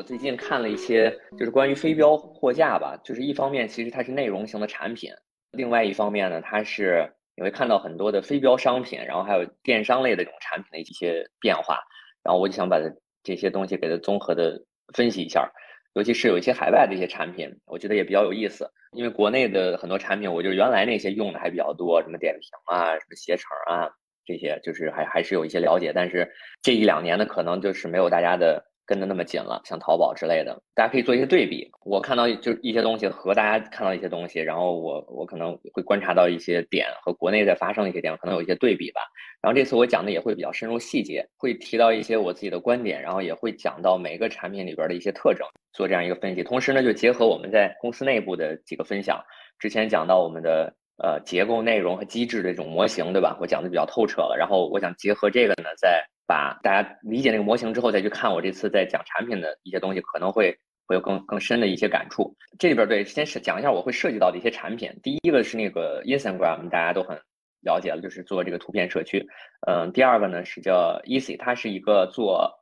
[0.00, 2.98] 我最近看了一些，就是关于非标货架吧。
[3.04, 5.12] 就是一方面，其实它是内容型的产品；
[5.50, 11.80] 另外一方面呢，它是你会看到很多的非标商品，然后还有电商类的这种产品的一些变化。
[12.24, 12.78] 然后我就想把
[13.22, 15.46] 这些东西给它综合的分析一下，
[15.92, 18.70] 尤其是有一些海外的一些产品，我觉得也比较有意思。
[18.92, 23.90] 因为国内的很多产品，我就原来那些用的还比较多，什么点评啊，什么携程啊，
[24.24, 25.92] 这些就是还还是有一些了解。
[25.94, 26.32] 但是
[26.62, 28.64] 这一两年呢，可能就是没有大家的。
[28.86, 31.70] 跟的那么紧了，像淘宝之类的，大家可以做一些对比。
[31.84, 39.00] 我看到就一些东西和大家看到一些东西，然后我我可能会观察到一些点和国内在发生的一些点，可能有一些对比吧。
[39.40, 46.42] 然后这次我讲的也会比较深入细节，会提到一些我自己的观点，然后也会讲到每个产品里边的一些特征，做这样一个分析。
[46.42, 49.22] 同时呢，就结合我们在公司内部的几个分享，
[49.58, 53.38] 之前讲到我们的呃结构、内容和机制的这种模型，对吧？
[53.40, 54.36] 我讲的比较透彻了。
[54.36, 62.36] 然后我想结合这个呢，在把大家理解那个模型之后，再去看我这次在讲产品的一些东西，可能会会有更更深的一些感触。
[62.56, 65.00] 这里边对，先是讲一下我会涉及到的一些产品。
[65.02, 67.20] 第一个是那个 Instagram，大家都很
[67.62, 69.26] 了解了，就是做这个图片社区。
[69.66, 72.60] 嗯，第二个呢是叫 Easy，它是一个做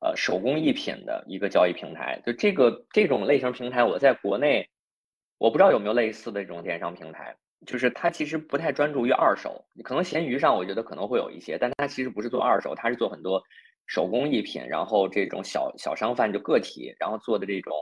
[0.00, 2.22] 呃手工艺品的一个交易平台。
[2.24, 4.70] 就这个这种类型平台，我在国内
[5.36, 7.36] 我不知道有没有类似的这种电商平台。
[7.66, 13.42] 就是它其实不太专注于二手，可能闲鱼上我觉得可能会有一些，但它其实不是做二手，它是做很多
[13.86, 17.72] 手工艺品，然后这种小小商贩就个体，然后做的这种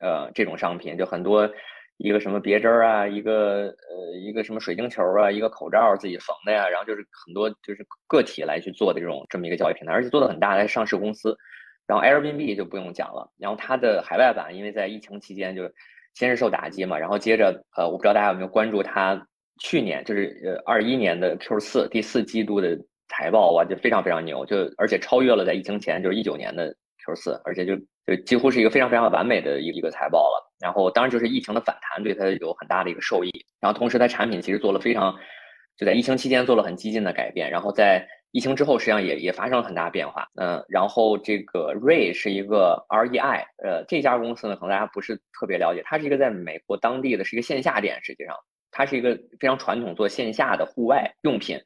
[0.00, 1.48] 呃这种商品，就很多
[1.96, 11.36] 一个什么别针啊，一个呃一个什么水晶球啊，一个口罩自己缝的呀，然后就是很多就是个体来去做的这种这么一个交易平台，而且做的很大，的上市公司。
[11.86, 15.68] 然后 Airbnb 就不用讲了，然后它的海外版因为在疫情期间就
[16.14, 19.26] 先是受打击嘛，然后接着呃我不知道大家有没有关注它。
[19.60, 22.76] 去年就是呃二一年的 Q 四第四季度的
[23.08, 30.50] 财报哇，就非常非常牛，就而且超越了在疫情前就是一九年的 Q 四，而且就就几乎是一个非常非常完美的一一个财报了。
[30.58, 33.30] 然后当然就是疫情的反弹对它有很大的一个受益，
[33.60, 35.14] 然后同时它产品其实做了非常
[35.76, 40.26] 就在疫情期间做了很激进的改变，然后在疫情之后实际上也也发生了很大变化。
[40.36, 48.34] 嗯，然后这个 Ray 是一个 REI，呃这家公司呢可能大家不是特别了解，它是一个在美国当地的是一个线下店，实际上。
[48.70, 51.60] 它是一个非常传统做线下的户外用品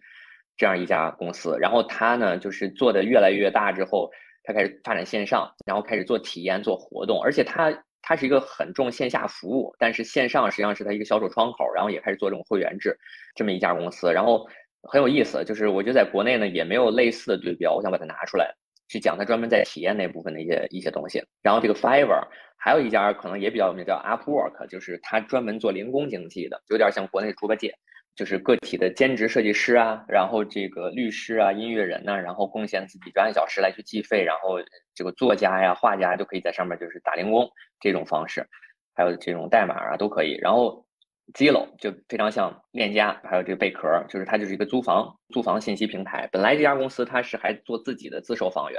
[0.57, 4.11] 这样一家公司，然后它呢就是做的越来越大之后，
[4.43, 7.73] 它开始发展线上，然后开始做体验、做活动，而且它
[8.03, 12.99] 它是一个很重线下服务，但是线上实际上是它一个销售窗口，然后也开始做这种会员制
[13.35, 14.47] 这么一家公司，然后
[14.83, 18.55] 很有意思，就是我觉得在国内呢也没有类似的对标，我想把它拿出来。
[18.89, 27.75] 去讲他专门在体验那部分的一些一些东西，然后这个 Fiverr 还有一家可能也比较有名叫 Upwork，就是他专门做零工经济的，有点像国内猪八戒，
[28.15, 34.59] 就是个体的兼职设计师啊，然后这个律师啊、音乐人呐，然后贡献自己专业小时来去计费，然后
[34.95, 37.49] 这个作家呀、画家都可以在上面就是打零工
[37.81, 38.47] 这种方式，
[38.95, 40.85] 还有这种代码啊都可以，然后。
[41.33, 46.29] Zillow 就非常像链家，还有这个贝壳，就是它就是一个租房租房信息平台。
[46.31, 48.79] 本来这家公司它是还做自己的自售房源，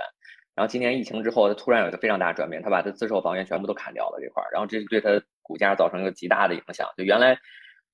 [0.53, 5.09] 然后今年疫情之后，它突然有一个非常大的转变，它把它自售房源全部都砍掉了这块儿，然后这是对它
[5.41, 6.87] 股价造成一个极大的影响。
[6.95, 7.37] 就原来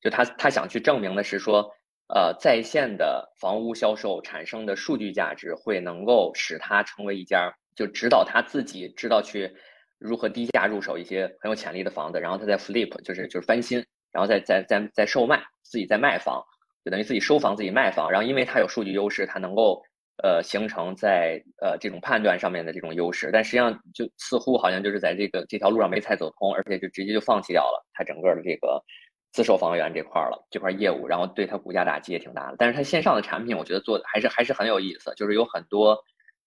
[0.01, 1.71] 就他他想去证明的是说，
[2.13, 9.55] 呃，在线的房屋销售产生的数据价值会能够使它成为一家就指导他自己知道去
[9.97, 13.83] 如何低价入手一些很有潜力的房子，然后他在 flip 就是就是翻新。
[14.11, 16.43] 然后再再再再售卖，自己再卖房，
[16.83, 18.11] 就等于自己收房自己卖房。
[18.11, 19.81] 然后因为它有数据优势，它能够
[20.23, 23.29] 呃形成在呃这种判断上面的这种优势。
[23.31, 28.83] 但实际上就似乎好像就是在这个这条路上没踩走通，而且就直接就放弃掉了它整个的这个
[29.31, 31.07] 自售房源这块了这块业务。
[31.07, 32.55] 然后对它股价打击也挺大的。
[32.57, 35.97] 但是它线上的产品，我觉得做的还是还是很有意思，就是有很多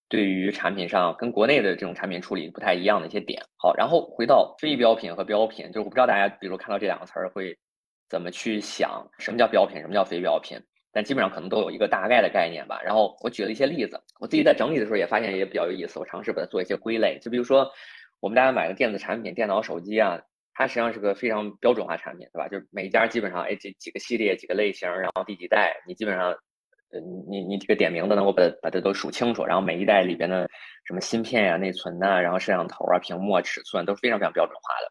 [0.09, 3.43] 对于产品上跟国内的这种产品处理不太一样的一些点。
[3.57, 7.57] 好，然后回到非标品和标品，就是我不知道大家比如看到这两个词儿会。
[8.07, 10.61] 怎么去想什么叫标品，什么叫非标品？
[10.93, 12.81] 但基本上可能都有一个大概的概念吧。
[12.85, 15.99] 然后我举了一些例子，我自己在整理的时候也发现也比较有意思。
[15.99, 17.69] 我尝试把它做一些归类，就比如说
[18.21, 20.21] 我们大家买的电子产品，电脑、手机啊，
[20.53, 22.47] 它实际上是个非常标准化产品，对吧？
[22.47, 26.37] 就是每家基本上哎这几个系列、几个类型，然后第几代，你基本上
[26.95, 29.45] 呃你你这个点名的能够把把它都数清楚。
[29.45, 30.49] 然后每一代里边的
[30.85, 34.91] 什么芯片呀、内存呐，然后摄像头啊、屏幕啊、尺寸都是非常非常标准化的。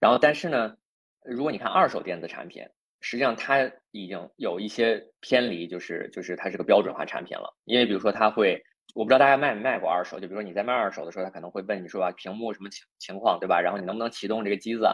[0.00, 0.74] 然后但是呢。
[1.22, 2.64] 如果你看二手电子产品，
[3.02, 7.54] 实际上它已经有一些偏离，就是就是它是个标准化产品了。
[7.66, 8.58] 因为比如说它会，
[8.94, 13.60] 我不知道大家卖没卖过二手，就比如说你在卖二手的时候，他可能会问你说啊，屏幕什么情情况，对吧？
[13.60, 14.88] 然后你能不能启动这个机子？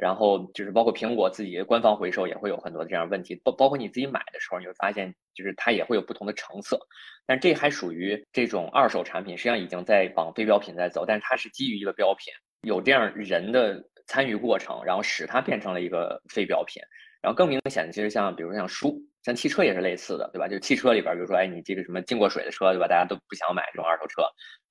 [0.00, 6.80] 然后就是包括苹果自己官方回收也会有很多的这样问题，包包括你自己买的时候，你会发现就是它也会有不同的成色。
[7.26, 12.32] 但这还属于这种二手产品，实际上已经在往非标品在走，但是它是基于一个标品。
[12.62, 16.82] 有这样人的参与过程，然后使它变成了一个非标品。
[17.22, 20.48] 然后更明显的，其实像比如像书，像汽车也是类似的，对吧？
[20.48, 22.86] 就是汽车里边，比如说，哎，你这个什么进过水的车，对吧？
[22.88, 24.22] 大家都不想买这种二手车。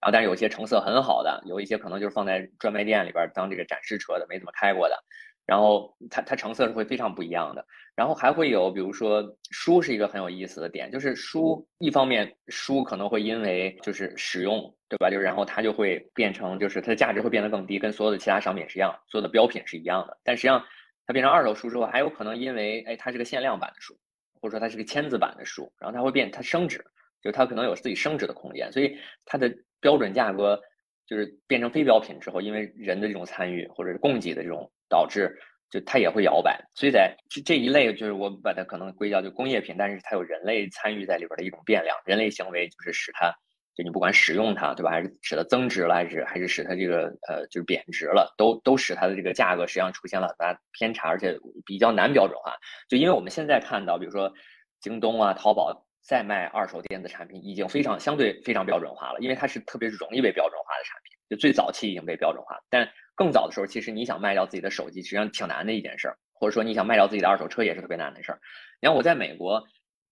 [0.02, 4.98] 然后，但是有些成色很好的，有一些可能就是放在专卖店里边当这个展示车的，没怎么开过的。
[5.46, 7.64] 然后它它成色是会非常不一样的。
[7.96, 15.10] 然后还会有，比如说书是一个很有意思的点，就是书一方面书可能会因为就是使用，对吧？
[15.10, 20.18] 就是然后它就会变成就是它的价值会变得更低，跟所有的其他商品是一样，所有的标品是一样的。
[20.24, 20.66] 但实际上。
[21.06, 23.98] 它变成二手书之后，还有可能因为哎，它是个限量版的书，
[24.42, 26.84] 或者说它是个签字版的书，然后它会变，它升值，
[27.22, 30.60] 就它可能有自己升值的空间，所以它的标准价格
[31.06, 35.38] 就是变成非标品之后，因为人的这种参与或者是供给的这种导致，
[35.70, 36.64] 就它也会摇摆。
[36.76, 43.34] 所以在这这一类，就是我把它可能归叫就工业品，但是它有人类参与在里边的一种变量，人类行为就是使它。
[43.80, 44.92] 就你不管使用它，对吧？
[44.92, 52.58] 还是使它增值了，还是还是使它这个呃就是贬值了，都都使它的这个价格实际上出现了很大偏差，而且比较难标准化。
[52.90, 54.34] 就因为我们现在看到，比如说
[54.82, 61.18] 京东啊、淘宝在卖二手电子产品，已经非常相对非常标准化了，因为它是特别容易被标准化的产品。
[61.30, 62.86] 就最早期已经被标准化，但
[63.16, 68.42] 更早的时候，其实你想卖掉自己的手机，实际上挺难的一件事儿，或者说你想卖掉自己的二手车，也是特别难的事儿。
[68.82, 69.64] 你看我在美国。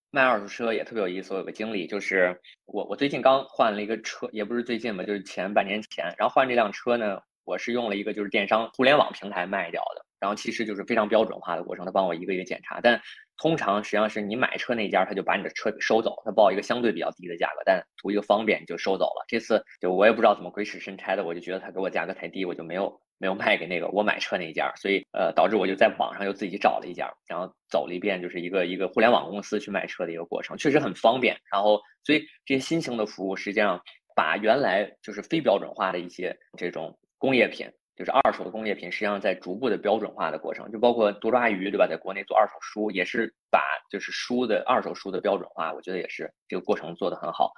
[0.09, 12.99] 卖二手车也特别有意思，我有个经历，就是我我最近刚换了一个车，也不是最近吧，就是前半年前，然后换这辆车呢，我是用了一个就是电商互联网平台卖掉的，然后其实就是非常标准化的过程，他帮我一个一个检查，但
[13.37, 19.25] 通常实际上是你买车那家他就把你的车收走，他报一个相对比较低的价格，但图一个方便就收走了。
[19.27, 22.99] 这次就我也不知道怎么鬼使神差的，我就觉得他给我价格太低，我就没有。
[23.19, 31.35] 没有卖给那个我买车那一家，所以呃导致我就在网上又自己找了一家，然后走了一遍，就是一个一个互联网公司去卖车的一个过程，确实很方便。
[31.51, 33.81] 然后所以这些新型的服务实际上
[34.15, 41.87] 把原来就是非标准化的一些这种工业品，就是二手的工业品，实际上在逐步的标准化的过程，就包括多抓鱼对吧？
[41.87, 43.59] 在国内做二手书也是把
[43.89, 47.51] 就是书的二手书的标准化，我觉得也是这个过程做得很好。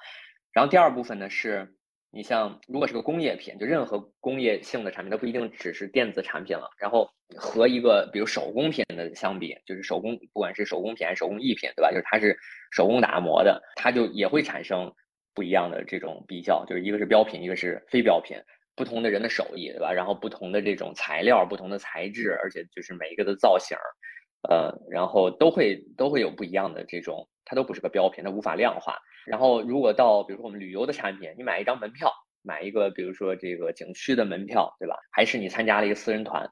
[0.53, 1.75] 然后第二部分呢是。
[2.11, 6.67] 你像，如果是个工业品，就任何工业性的产品，它不一定只是电子产品了。
[6.79, 11.91] 然后和一个比如手工品的相比，就是手工，不管是手工品还是手工艺品，对吧？
[11.91, 12.35] 就是它是
[12.71, 14.91] 手工打磨的，它就也会产生
[15.35, 16.65] 不一样的这种比较。
[16.65, 18.35] 就是一个是标品，一个是非标品，
[18.75, 19.93] 不同的人的手艺，对吧？
[19.93, 23.77] 然后不同的这种材料，不同的材质，而且就是每一个的造型，
[24.49, 28.99] 呃，然后都会都会有不一样的这种，它都不是个标品，它无法量化。
[29.25, 32.13] 然后，如果到比如说我们旅游的产品，你买一张门票，
[32.43, 34.95] 买一个比如说这个景区的门票，对吧？
[35.11, 36.43] 还是你参加了一个私人团，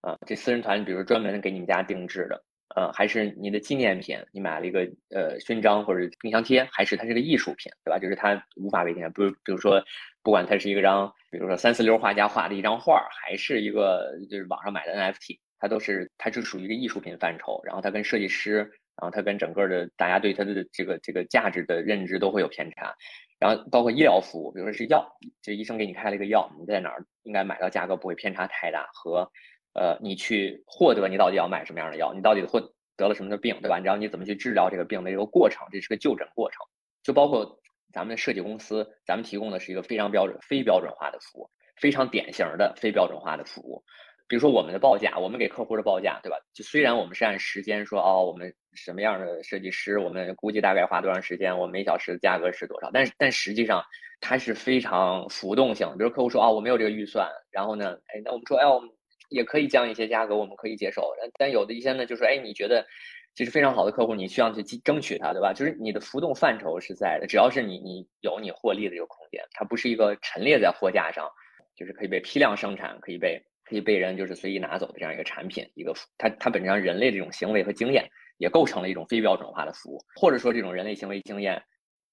[0.00, 2.42] 啊，这私人团比如专门给你们家定制的，
[2.74, 4.80] 呃，还是你的纪念品，你买了一个
[5.10, 7.98] 呃勋章或者冰箱贴，还是它是个艺术品，对吧？
[7.98, 9.84] 就是它无法为天，不，比如说
[10.22, 18.72] 不管它是一个张，比如说三四流画家画的一张画，还是一个就是网上买的 NFT，它都是它是属于一个艺术品范畴，然后它跟设计师。
[18.96, 22.94] 然后它跟整个的大家对它的这个这个价值的认知都会有偏差，
[23.38, 25.06] 然后包括医疗服务，比如说是药，
[25.42, 29.30] 就医生给你开了一个药，你在哪儿应该买到价格不会偏差太大，和
[29.74, 32.60] 呃你去获得你到底要买什么样的药，你到底获
[32.96, 33.76] 得了什么的病，对吧？
[33.76, 36.58] 你知道你怎么去治疗这个病的一个过程，这是个就诊过程。
[37.02, 37.60] 就包括
[37.92, 43.84] 咱们的设计公司，咱们提供的是一个非常标准、非标准化的服务，非常典型的非标准化的服务。
[44.28, 46.36] 比如说我们的报价，我们给客户的报价，对吧？
[46.52, 53.80] 就虽然我们是按时间说，哦，我们什么样的设计师，我们估计大概花多长时间，我们每小时的价格是多少，但是但实际上
[54.20, 55.86] 它是非常浮动性。
[55.96, 58.90] 比如客户说，哦，我没有这个预算，然后呢，哎，那我们说，哎，我们
[59.28, 61.14] 也可以降一些价格，我们可以接受。
[61.38, 62.84] 但有的一些呢，就说，哎，你觉得
[63.32, 65.52] 这是非常好的客户，你需要去争取他，对吧？
[65.52, 71.30] 就是你的浮动范畴是在的，只要是你你有你获利的这个空间，它不是一个陈列在货架上，
[71.76, 73.40] 就是可以被批量生产，可以被。
[73.68, 78.08] 可以被人就是随意拿走的这样一个产品，一个服它它本质上人类这种行为和经验
[78.38, 81.60] 也构成了一种非标准化的服务，或者说这种人类行为经验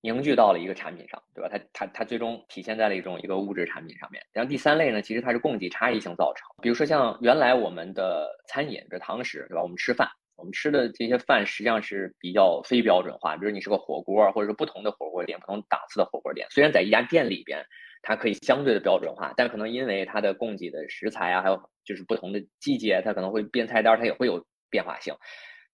[0.01, 1.48] 凝聚到了一个产品上，对吧？
[1.48, 4.22] 它它它最终体现在了一种一个物质产品上面。
[4.33, 9.62] 然后第三类呢，其实它是供给差异性造成，比如说像原来我们的餐饮这堂食，对吧？
[9.62, 17.63] 我们吃饭，我们吃的这些饭实际上是比较非标准化，比如你是个火锅，或者说不同的火锅店，不同档次的火锅店，虽然在一家店里边。
[18.03, 25.15] 它可以相对的标准化，但可能因为它的供给的食材啊，还有就是不同的季节，它可能会变菜单，它也会有变化性。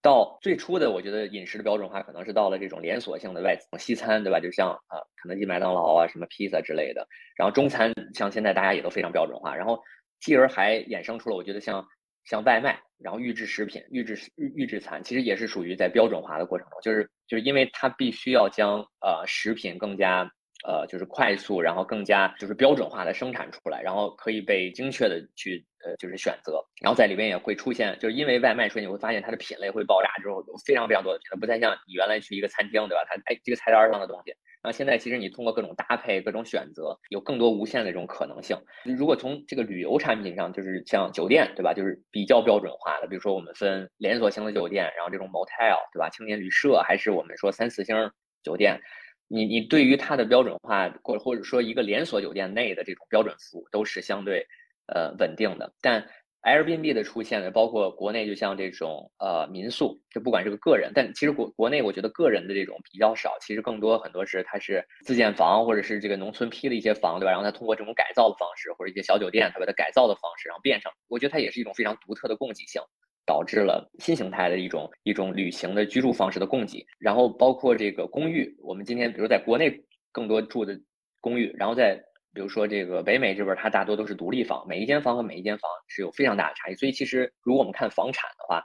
[0.01, 4.39] 到最初的，我觉得饮食的标准化可能是到了这种连锁性的外西餐，对吧？
[4.39, 7.05] 就像啊，肯德基、麦当劳啊，什么披萨之类的。
[7.35, 9.55] 然后中餐，像现在大家也都非常标准化。
[9.55, 9.81] 然后
[10.21, 11.83] 继而还衍生出了，我觉得像
[12.25, 20.31] 像外卖，然后预制食品、预制预预制餐，其实也是属于在标准化的过程中，就是就是因为它必须要将呃食品更加。
[20.65, 33.05] 呃，就是快速，然后更加就是标准化的生产出来，然后可以被精确的去呃就是选择，然后在里边也会出现，就是因为外卖，所以你会发现它的品类会爆炸之后有非常非常多的品类，不再像你原来去一个餐厅，对吧？
[33.07, 38.57] 它哎这个菜单上的东西，然后现在其实你通过各种搭配、各种选择，有更多无限的这种可能性。
[38.83, 41.73] 如果从这个旅游产品上，就是像酒店，对吧？
[41.73, 46.09] 就是比较标准化的，比如说我们分连锁型的酒店，然后这种 motel，对吧？
[46.09, 48.11] 青年旅社，还是我们说三四星
[48.43, 48.81] 酒店。
[49.29, 54.45] 你你对于它的标准化，或或者说一个连锁酒店内的这种标准服务，都是相对
[54.87, 55.71] 呃稳定的。
[55.79, 56.05] 但
[56.41, 67.31] Airbnb 的出现呢，包括国内就像这种呃民宿，就不管这个个人，但其实国国内我觉得个人的这种比较少，其实更多很多是它是自建房或者是这个农村批的一些房，对吧？
[67.31, 72.81] 然后它通过这种改造的方式或者一些小酒店，它把它改造的方式，然后变成，我觉得它也是一种非常独特的供给性。
[73.29, 79.71] 导致了新形态的一种一种旅行的居住方式的供给，然后包括这个公寓，我们今天比如在国内
[80.11, 80.75] 更多住的
[81.21, 81.93] 公寓，然后在
[82.33, 86.73] 比如说这个北美这边，它大多都是独立房，每一间房和每一间房是有非常大的差异。
[86.73, 88.63] 所以其实如果我们看房产的话，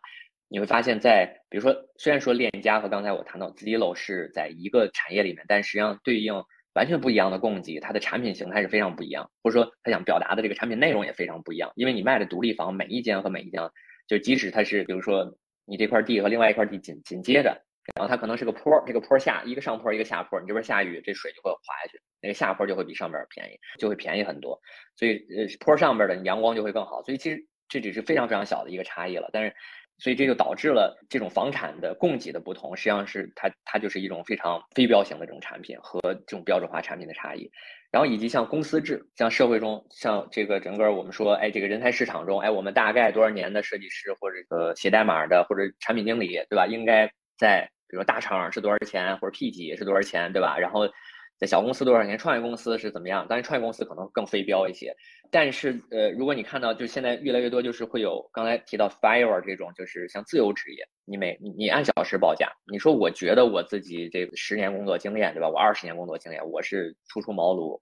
[0.48, 6.32] 你会发现在比如说虽然说链家和刚才我谈到 Zillow 是在一个产业里面，但实际上对应
[6.72, 13.60] 完全不一样的供给，它的产品形态是非常不一样，或者说它想表达的这个产品内容也非常不一样，因为你卖的独立房每一间和每一间。
[14.06, 17.62] 就即使它是，比如说你这块地和另外一块地紧紧接着，
[17.94, 24.60] 然后它可能是个坡，这个坡下一个上坡一个下坡，你这边下雨，这水就会滑下去，那个下坡就会比上边便宜，就会便宜很多。
[24.96, 27.02] 所以呃坡上边的阳光就会更好。
[27.02, 29.54] 所以其实这只是非常非常小的一个差异了，但是
[29.98, 37.50] 所以这就导致了这种房产的供给的不同，实际上是它它就是一种非常非标型的这种产品和这种标准化产品的差异。
[37.94, 46.66] 然后以及像公司制，像社会中，像这个整个我们说，哎，这个人才市场中，哎，我们大概多少年的设计师或者个写代码的或者产品经理，对吧？
[46.66, 47.08] 应该
[47.38, 50.58] 在比如说大厂是多少钱，或者 P 级是多少钱，对吧？
[50.58, 50.88] 然后。
[51.38, 52.16] 在小公司多少年？
[52.16, 53.26] 创业公司是怎么样？
[53.28, 54.94] 当然，创业公司可能更非标一些。
[55.30, 62.52] 但是，呃，如果你看到，就现在越来越多，就是会有刚才提到 Fire 这种，就是像自由职业，你每你按小时报价。
[62.70, 65.48] 你说，我觉得我自己这十年工作经验，对吧？
[65.48, 67.78] 我二十年工作经验，我是初出茅庐。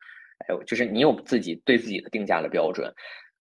[0.48, 2.92] 哎，就是你有自己对自己的定价的标准，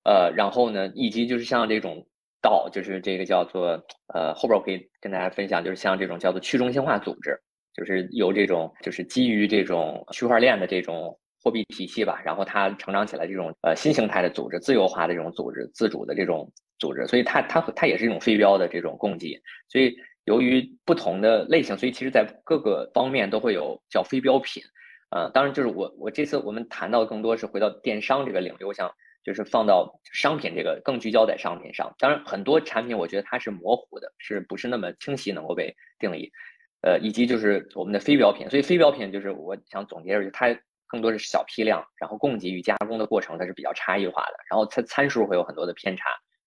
[0.03, 2.05] 呃，然后呢，以及就是像这种
[2.41, 3.81] 道，就是这个叫做
[4.13, 7.39] 呃，后边我可以跟大家分享，就是像这种叫做去中心化组织。
[7.73, 19.41] 就是由这种，就是基于这种区块链的这种货币体系吧，然后它成长起来这种呃新形态的组织，自由化的这种组织，自主的这种组织，所以它它它也是一种非标的这种供给。
[19.69, 24.61] 所以由于不同的类型，所以其实在各个方面都会有叫非标品。
[25.09, 28.89] 呃，当然就是我我这次我们谈到更多是回到电商这个领域，我想
[29.23, 31.93] 就是放到商品这个更聚焦在商品上。
[31.97, 36.31] 当然很多产品我觉得它是模糊的，是不是那么清晰能够被定义？
[36.81, 40.47] 呃，以及就是我们的非标品，所以非标品就是我想总结就是它
[40.87, 46.03] 更多是小批量，然后供给与加工的过程它是比较差异化的，然后它参数会有很多的偏差，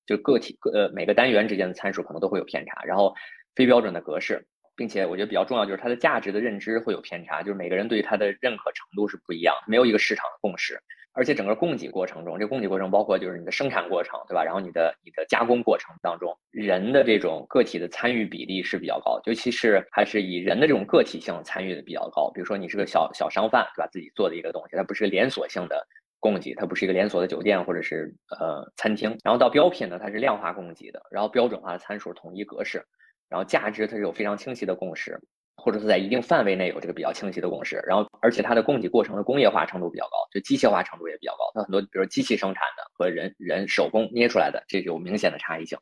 [0.06, 3.14] 就个体个呃每个单元之间的参数可能都会有偏差，然后
[3.54, 4.44] 非标准的格式，
[4.76, 10.78] 并且我觉得比较重要就是它的价值的认知会有偏差，就是每个人对于它的认可程度是不一样，没有一个市场的共识。
[11.14, 14.42] 而且整个供给过程中，这供给过程包括就是你的生产过程，对吧？
[14.44, 22.30] 然后你的你的加工过程当中，人的这种个体的参与比例是比较高，尤其是还是以人的这种个体性参与的比较高。
[22.34, 23.88] 比如说你是个小小商贩，对吧？
[23.92, 25.86] 自己做的一个东西，它不是连锁性的
[26.18, 29.16] 供给，它不是一个连锁的酒店或者是呃餐厅。
[29.22, 32.84] 然后到标品呢，它是量化供给的，然后标准化的参数、统一格式，
[33.28, 35.20] 然后价值它是有非常清晰的共识。
[35.56, 41.50] 或者是在一定范围内有这个比较清晰的共识，然后而且它的供给过程的工业化程度比较高，就机械化程度也比较高。
[41.54, 45.78] 它很多比如机器生产的和人人手工捏出来的，这有明显的差异性。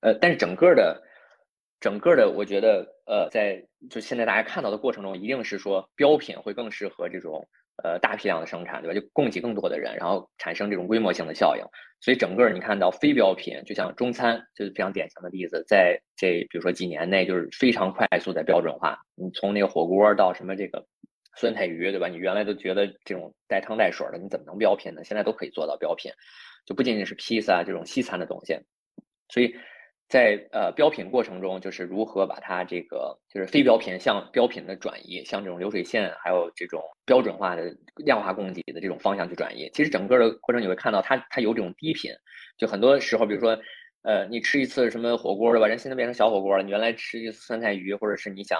[0.00, 1.02] 呃，但是整个的
[1.80, 7.48] 整个的，我觉得呃，在就现在大家看到的过程中，一定是说标品会更适合这种。
[7.82, 9.00] 呃，大批量的生产，对吧？
[9.00, 11.64] 就供给更多的人，然后产生这种规模性的效应。
[12.00, 18.98] 所以整个你看到非标品，就像中餐，就是非常典型的例子，在这比如说几年内，就是非常快速的标准化。
[19.14, 20.86] 你从那个火锅到什么这个
[21.36, 22.08] 酸菜鱼，对吧？
[22.08, 25.02] 你原来都觉得这种带汤带水的，你怎么能标品呢？
[25.02, 26.12] 现在都可以做到标品，
[26.66, 28.58] 就不仅仅是披萨这种西餐的东西，
[29.28, 29.54] 所以。
[30.14, 39.68] 在呃标品过程中，就是如何把它这个就是非标品向标品的转移，像这种流水线，还有这种标准化的量化供给的这种方向去转移。
[39.74, 42.12] 其实整个的过程你会看到，它它有这种低品，
[42.56, 43.58] 就很多时候，比如说，
[44.02, 45.66] 呃，你吃一次什么火锅对吧？
[45.66, 46.62] 人现在变成小火锅了。
[46.62, 48.56] 你原来吃一次酸菜鱼，或者是你想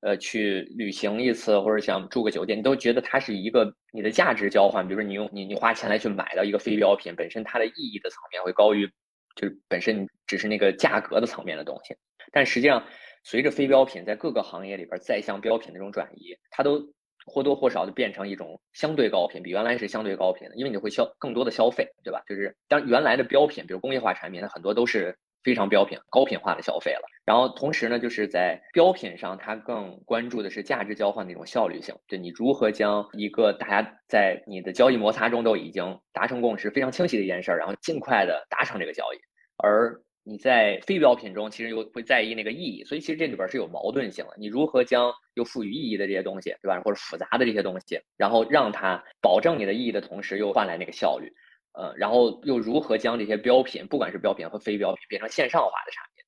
[0.00, 4.88] 呃去旅行一次，或者想住个酒店，你都觉得它是一个你的价值交换。
[4.88, 8.88] 比如说你用你你花钱来去买到一个非标品，本身它的意义的层面会高于。
[9.34, 11.96] 就是本身只是那个价格的层面的东西，
[12.32, 12.84] 但实际上
[13.22, 16.92] 随着非标品在各个行业里边再向标品那种转移，它都
[17.26, 22.22] 或多或少的变成一种相对高频，比原来是相对高频的，因为你会消更多的消费，对吧？
[22.28, 27.02] 就是当原来的标品，比如工业化产品，它很多都是非常标品、高频化的消费了。
[27.24, 39.18] 然后同时呢，就是在标品上，它更关注的是价值交换的一种效率性，就你如何将一个大家在你的交易摩擦中都已经达成共识、非常清晰的一件事儿，然后尽快的达成这个交易，
[39.62, 40.00] 而。
[40.26, 44.30] 你在非标品中，其实又会在意那个意义，所以其实这里边是有矛盾性的。
[44.38, 46.80] 你如何将又赋予意义的这些东西，对吧？
[46.82, 51.30] 或者复杂的这些东西，然后让它保证你的意义的同时，又换来那个效率，
[51.74, 56.24] 呃，然后又如何将这些标品，不管是标品和非标品，变成线上化的产品，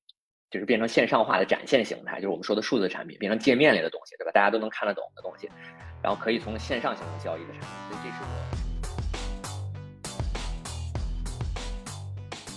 [0.49, 4.31] 就是变成线上化的展现形态，就是我们说的数字产品，变成界面类的东西，对吧？
[4.31, 5.49] 大家都能看得懂的东西，
[6.03, 8.27] 然后可以从线上形成交易的产品，所以这是我。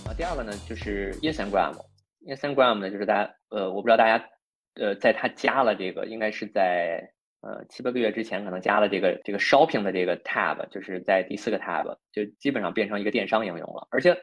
[0.09, 4.29] 啊第二个呢，就是 Instagram，Instagram 呢，就是大家，呃，我不知道大家，
[4.75, 13.87] 呃，在它加了这个，应该是在呃七八个月之前，可能加了这个这个 Shopping 的这个 tab，就是在第四个 tab，就基本上变成一个电商应用了。
[13.91, 14.15] 而且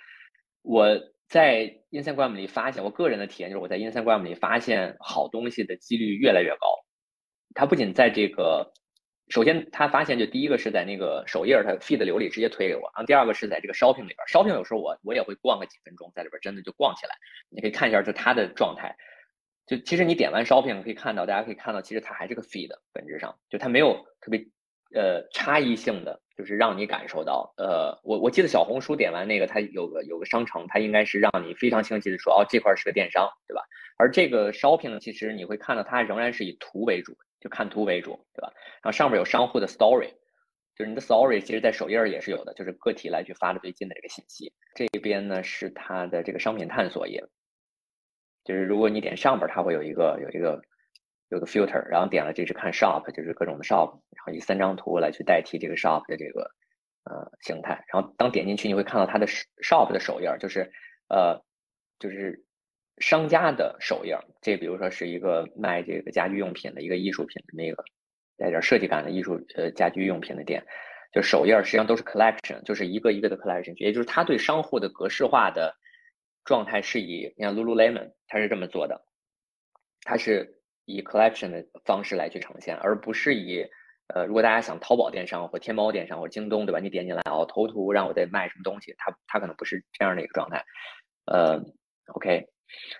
[0.63, 0.99] 我
[1.29, 6.69] 在 Instagram 里发现，我个人的体验就是，我在 Instagram 里发现好东西的几率越来越高。
[7.55, 8.73] 它不仅在这个
[9.29, 12.83] 首先，他发现就第一个是在那个首页，他 feed 流里直接推给我。
[12.95, 17.15] 然后第二个是在这个 shopping 里边，shopping 有时候我我也会逛个几分钟，在里边真的就逛起来。
[17.51, 18.97] 你可以看一下就它的状态。
[19.69, 24.41] 就其实你点完 shopping 可以看到，大家可以看到，其实它还是个 feed，本质上就它没有特别
[24.95, 33.63] 呃差异性的，就是让你感受到呃，我我记得小红书点完那个，它有个有个商城，它应该是让你非常清晰的说哦这块是个电商，对吧？
[33.97, 37.17] 而这个 shopping 其实你会看到它仍然是以图为主。
[37.41, 38.53] 就看图为主，对吧？
[38.83, 40.09] 然后上面有商户的 story，
[40.75, 44.53] 就是你的 story，其实在首页也是有的，就是个体来去发的最近的这个信息。
[44.75, 47.23] 这边呢是它的这个商品探索页，
[48.49, 50.61] 就是如果你点上边，它会有一个有一个
[51.29, 56.51] 有个 filter，然后点了这是看 shop，就是各种的 shop，然后以三张图来去代替这个 shop 的这个
[57.05, 57.85] 呃形态。
[57.93, 60.73] 然后当点进去，你会看到它的 shop 的首页，就是
[61.09, 61.45] 呃
[61.99, 62.43] 就是。
[63.01, 67.85] 商家的首页，这比如说是一个卖这个家居用品的一个艺术品的那个
[68.37, 70.67] 带点设计感的艺术呃家居用品的店，
[71.13, 75.77] 就首页实际上都是 collection，就是一个一个的 collection，也就是它对商户的格式化的
[76.45, 79.05] 状态是以，你看 Lululemon 它是这么做的，
[80.03, 83.67] 它是以 collection 的方式来去呈现，而不是以
[84.15, 86.81] 呃如果大家想淘宝电商或天猫电商或京东对吧？
[86.81, 90.65] 你点进来哦头图让我再卖什么东西，它它可能不是这样的一个状态，
[91.27, 91.63] 呃
[92.15, 92.49] OK。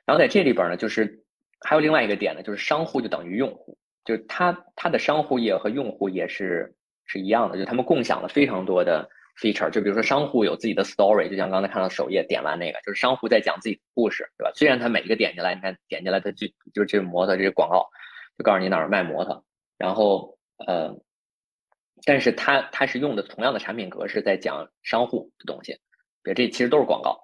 [0.07, 1.25] 然后在这里边呢，就是
[1.61, 6.75] 还有另外一个点呢，就是商户就等于用户，就是他他的商户页和用户也是
[7.05, 9.09] 是一样的，就他们共享了非常多的
[9.41, 9.71] feature。
[9.71, 14.53] 就比如说商户有自己的 story，就像刚才看到首页点完那个，就是商户在讲自己的故事，对吧？
[14.55, 17.89] 虽然他每一个点进来，你看点进来他就就是这个摩托这个广告，
[18.37, 19.43] 就告诉你哪儿卖模特，
[19.77, 20.95] 然后呃，
[22.05, 25.73] 但是他他是用的同样的产品格式在讲商户的东西，
[26.23, 27.19] 比如这其实都是广告。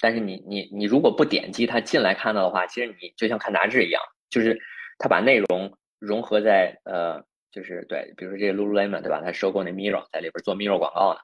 [0.00, 4.00] 但是你你你如果不点击它进来看到的话，其实你就像看杂志一样，
[4.30, 4.56] 就是
[4.96, 9.20] 它把内容融合在呃，就是对，比如说这个 Lululemon 对吧？
[9.20, 11.20] 它收购那 Mirror 在里边做 Mirror 广告呢。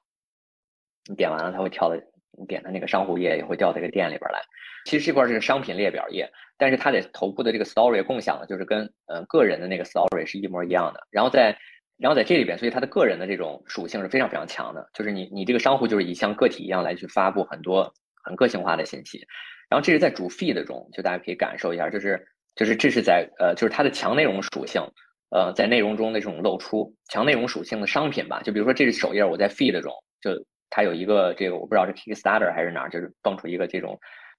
[1.09, 1.97] 你点完了，它会跳到
[2.39, 4.41] 你点它那个商户页，也会调到这个店里边来。
[4.85, 11.01] 其实这块是商品列表页，但是它的头部的这个 Story 共享的就是跟呃个人的那个 Story 是一模一样的。
[11.11, 11.57] 然后在
[11.97, 17.93] 然后在这里边，所以它的个人的这种属性是非常非常强的，就是你你这个商户就是以像个体一样来去发布很多。
[18.27, 19.19] 很个性化的信息，
[19.69, 24.81] 然后这是在主 feed 中，就大家可以感受一下，就是就是这是在呃，就是它的强内容属性，
[25.29, 30.31] 呃，在内容中的这种露出，强内容属性的商品吧，就比如说这是首页，我在 feed 中，就
[30.75, 33.97] 它有一个这个我不知道是 Kickstarter 还是哪儿，就是蹦出一个这种，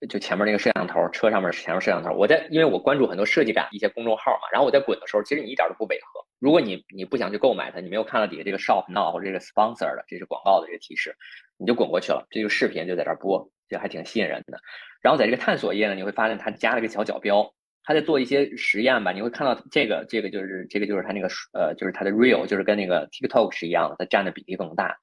[0.10, 6.20] 就前面那个摄像头，车上面前面摄像头，我在因为我关注很多设计感一些公众号嘛，然后我在滚的时候，其实你一点都不违和。
[6.40, 11.16] 如果你你不想去购买它，你没有看到底下这个 shop now 或者这个 sponsor 的，这是广告的这个提示，
[11.58, 13.50] 你就滚过去了，这个视频就在这播。
[13.68, 14.60] 就还挺吸引人的，
[15.02, 17.52] 然后在这个探索页呢，你会发现它加了个小角标，
[17.84, 19.12] 它在做一些实验吧。
[19.12, 24.96] 你会看到这个，这个就是这个就是它那个呃，就是它的 real，就是跟那个 TikTok 是一样的，它占的比例更大。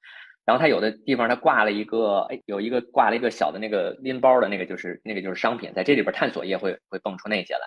[0.45, 7.61] 然后它有的地方它挂了一个，哎，有一个挂了一个小的那个拎包的那个，就是那个就是商品，在这里边探索页会会蹦出那些来。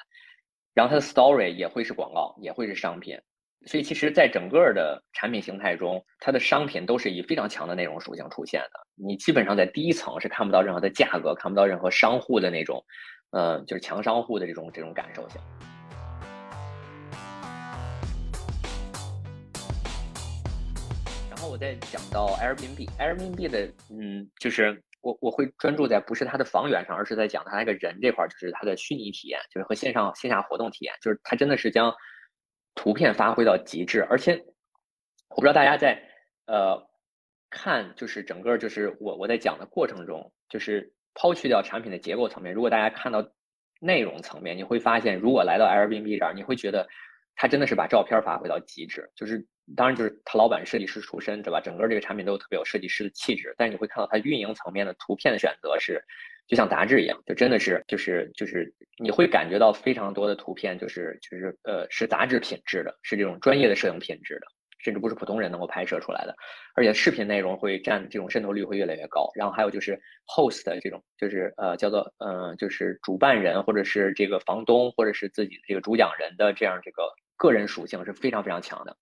[0.74, 3.18] 然后它的 story 也会是广告，也会是商品。
[3.64, 8.70] 所以其实，在整个的产品形态中，它的商品都是以非常强的内容属性出现的。
[8.94, 12.84] 你基本上在第一层是看不到任何的价格，看不到任何商户的那种，
[13.30, 15.40] 呃，就是强商户的这种这种感受性。
[21.48, 31.94] 我再讲到 Airbnb，Airbnb 的，嗯，就是我我会专注在不是它的房源上，而是在讲它那个人这块，就是它的虚拟体验，就是和线上线下活动体验，就是它真的是将。
[32.78, 34.36] 图片发挥到极致，而且
[35.30, 35.98] 我不知道大家在
[36.44, 36.86] 呃
[37.48, 43.26] 看，就是整个就是我我在讲的过程中，就是抛去掉产品的结构层面，如果大家看到
[43.80, 46.86] 内容层面，你会发现，如果来到 Airbnb 这儿，你会觉得
[47.34, 51.60] 他真的是把照片发挥到极致，就是当然就是他老板设计师出身，对吧？
[51.60, 56.02] 整个这个产品都特别有设计师的气质，但是你会看到他运营层面的图片的选择是。
[56.48, 64.46] 就像杂志一样，就真的是，就是就是你会感觉到非常多的图片，就是就是呃，是杂志品质的，是这种专业的摄影品质的，
[64.78, 66.32] 甚至不是普通人能够拍摄出来的。
[66.76, 69.28] 而且视频内容会占这种渗透率会越来越高。
[69.34, 78.96] 然后还有就是 host 的这种，就是呃叫做嗯，就是主办人或者是这个房东或者是自己这个主讲人的这样这个个人属性是非常非常强的。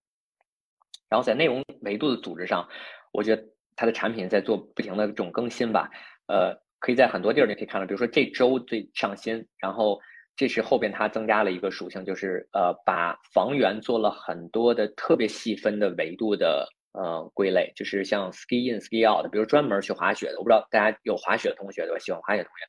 [1.08, 2.68] 然后在内容维度的组织上，
[3.12, 3.44] 我觉得
[3.76, 5.88] 它的产品在做不停的这种更新吧，
[6.26, 6.62] 呃。
[6.80, 9.98] 可以在很多地儿你可以看到，比如说这周最上新，然后
[10.36, 21.98] 这是后边它增加了一个属性，就是呃把房源做了很多的特别细分的维度的呃归类，就是像 ski in ski out，比如专门去滑雪的，我不知道大家有滑雪的同学对吧？
[21.98, 22.66] 喜欢滑雪同学，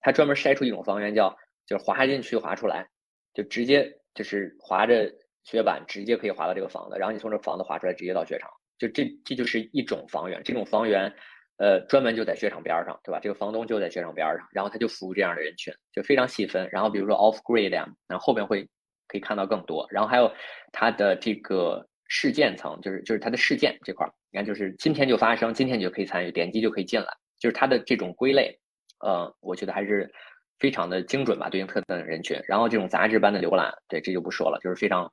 [0.00, 2.86] 他专门筛出一种房源叫就是滑进去滑出来，
[3.34, 5.12] 就直接就是滑着
[5.46, 11.14] 雪板直接可以滑到这个房子，然后你从这房子滑出来直接到雪场，就这这就是一种房源，这种房源。
[11.58, 13.18] 呃，专门就在雪场边上，对吧？
[13.18, 16.68] 这个房东就在雪场边上，然后他就服务这样的人群，就非常细分。
[16.70, 18.68] 然后比如说 off grid 呀，然后后边会
[19.08, 19.86] 可以看到更多。
[19.90, 20.30] 然后还有
[20.70, 27.06] 它的这个事件层，就是就是它的事件这块，你看就是今天就发生，今天你就可以参与，点击就可以进来，
[27.40, 28.60] 就是它的这种归类，
[29.00, 30.12] 呃，我觉得还是
[30.58, 32.38] 非常的精准吧，对应特定的人群。
[32.46, 35.10] 然后这种杂志般的浏览，对，这就不说了，就是非常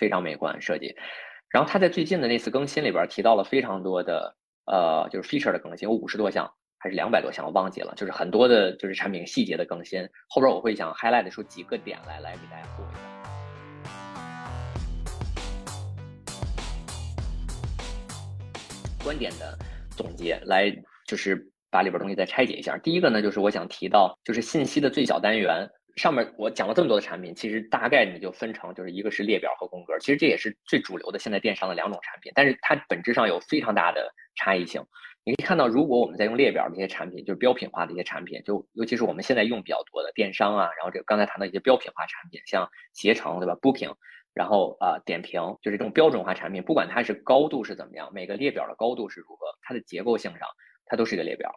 [0.00, 0.96] 非常美观设计。
[1.50, 4.34] 然后他在最近的那次更新里边提到了非常多的。
[4.66, 7.92] 呃，就是 feature 的更新有五十多项还是两百多项，我忘记了。
[7.96, 10.08] 就是很多的，就是产品细节的更新。
[10.28, 13.00] 后边我会想 highlight 出几个点来，来给大家做一下。
[19.02, 19.58] 观点的
[19.96, 20.70] 总结，来
[21.04, 22.78] 就是把里边东西再拆解一下。
[22.78, 25.68] 第一个呢，就是我想提到，就是信息的最小单元。
[25.96, 34.84] 上面我讲了这么多的产品，其实大概你就分成，就是一个是列表和宫格，其实这也是最主流的现在电商的两种产品，但是它本质上有非常大的差异性。
[35.22, 43.94] 你可以看到，如果我们在用列表的一些产品，就是标品化的一些产品，就尤其是我们现在用比较多的电商啊，然后这刚才谈到一些标品化产品，像携程对吧，Booking，
[44.32, 50.48] 然后啊点评，就是这种标准化产品，不管它是高度是怎么样，每个列表的高度是如何，它的结构性上，
[50.86, 51.52] 它都是一个列表。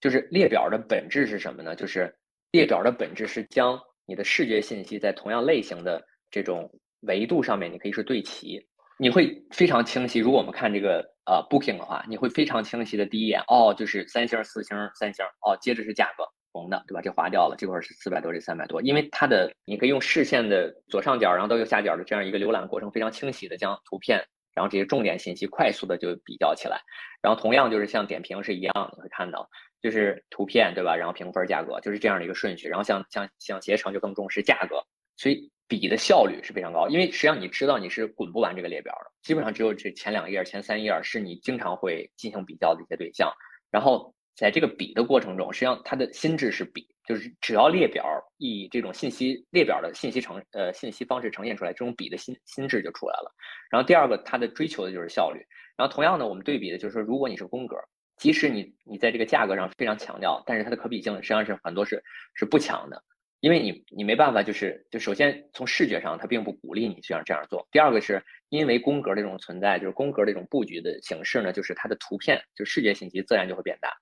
[0.00, 1.74] 就是列表的本质是什么呢？
[1.74, 2.14] 就是
[2.54, 8.64] 列表的本质是将你的视觉信息在同样类型的这种维度上面，你可以是对齐，
[8.96, 10.20] 你会非常清晰。
[10.20, 17.00] 如果我们看这个呃 Booking 的话，你会非常清晰的第一眼哦，就是三星、四星、三星哦，接着是价格红的，对吧？
[17.02, 26.78] 这划掉了，这块是四百多，这三百多，因为它的你可以用视线的左上角，然后到右下角的这样一个浏览过程，非常清晰的将图片，然后这些重点信息快速的就比较起来。
[27.20, 29.50] 然后同样就是像点评是一样，你会看到。
[29.84, 30.96] 就是图片对吧？
[30.96, 32.68] 然后评分价格就是这样的一个顺序。
[32.68, 34.82] 然后像像像携程就更重视价格，
[35.18, 36.88] 所以比的效率是非常高。
[36.88, 43.30] 因为实际上你知道你是滚不完这个列表的，基本上只有这前两页、前三页是你经常会进行比较的一些对象。
[43.70, 48.06] 然后在这个比的过程中，实际上它的心智是比，就是只要列表
[48.38, 53.30] 以这种信息列表的信息呈呃信息方式呈现出来，这种比的心心智就出来了。
[53.70, 55.44] 然后第二个，它的追求的就是效率。
[55.76, 57.76] 然后同样呢，我们对比的就是说，如果你是宫格。
[58.16, 62.02] 即使你你在这个价格上非常强调，但是它的可比性实际上是很多是
[62.34, 63.02] 是不强的，
[63.40, 67.66] 因为你你没办法，就是就首先从视觉上它并不鼓励你这样这样做。
[67.70, 73.92] 第二个是因为宫格这种存在，就是宫格这种布局的形式呢，就是它的图片就视觉信息自然就会变大，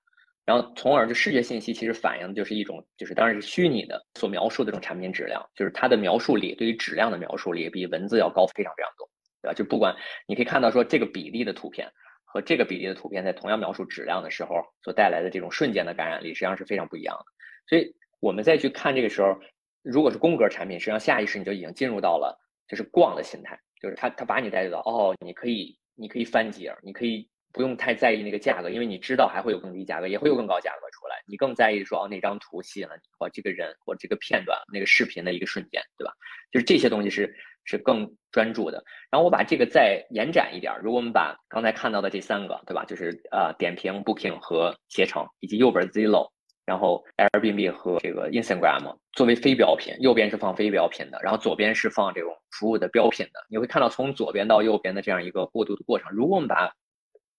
[0.45, 9.09] 然后从而就视觉信息其实反映的就是一种就是当然是虚拟的所描述的这种产品质量，就是它的描述力对于质量的描述力比文字要高非常非常多，
[9.41, 9.53] 对吧？
[9.53, 9.95] 就不管
[10.27, 11.91] 你可以看到说这个比例的图片。
[12.33, 17.25] 和这个比例的图片在同样描述质量的时候所带来的这种瞬间的感染力，实际上是非常不一样的。
[17.67, 19.39] 所以，我们再去看这个时候，
[19.83, 22.35] 如果是宫格产品，实际上下意识你就已经进入到了
[22.67, 31.23] 就是逛的心态，就是他他把你带到哦，你可以你可以翻几页，你可以不用太在意那个价格，因为你知道还会有更低价格，也会有更高价格出来。
[31.25, 36.11] 你更在意说哦，那张图吸引了你，或这个人或这个片段那个视频的一个瞬间，对吧？
[36.51, 37.33] 就是这些东西是。
[37.65, 38.83] 是更专注的。
[39.09, 42.83] 然后我把这个再延展一点，如果我们把刚才看到的这三个，对吧？
[42.83, 46.29] 就是呃点评、Booking 和携程，以及右边 Zillow，
[46.65, 53.39] 然后 Airbnb 和这个 Instagram 作为非标品，右边是放非标品的，然后左边是放这种服务的标品的。
[53.49, 56.11] 你会看到从左边到右边的这样一个过渡的过程。
[56.11, 56.69] 如果我们把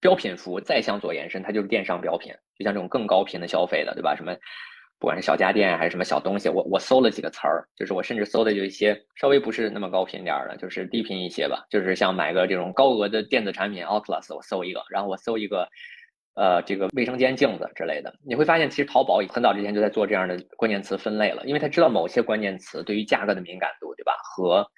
[0.05, 4.15] 标品服务再向左延伸，它就是电商标品，就像这种更高频的消费的，对吧？
[4.15, 4.37] 什么
[4.99, 15.67] 不管是小家电还是什么小东西，我我搜了几个词儿，就是我甚至搜的有一些稍微不是那么高频点儿的，就是低频一些吧，就是像买个这种高额的电子产品，Oculus，我搜一个，然后我搜一个，
[16.35, 24.13] 呃，这个卫生间镜子之类的，你会发现其实淘宝很早之前就在做这样的关键词分类了，因为他知道某些关键词对于价格的敏感度，对吧？
[24.23, 24.69] 和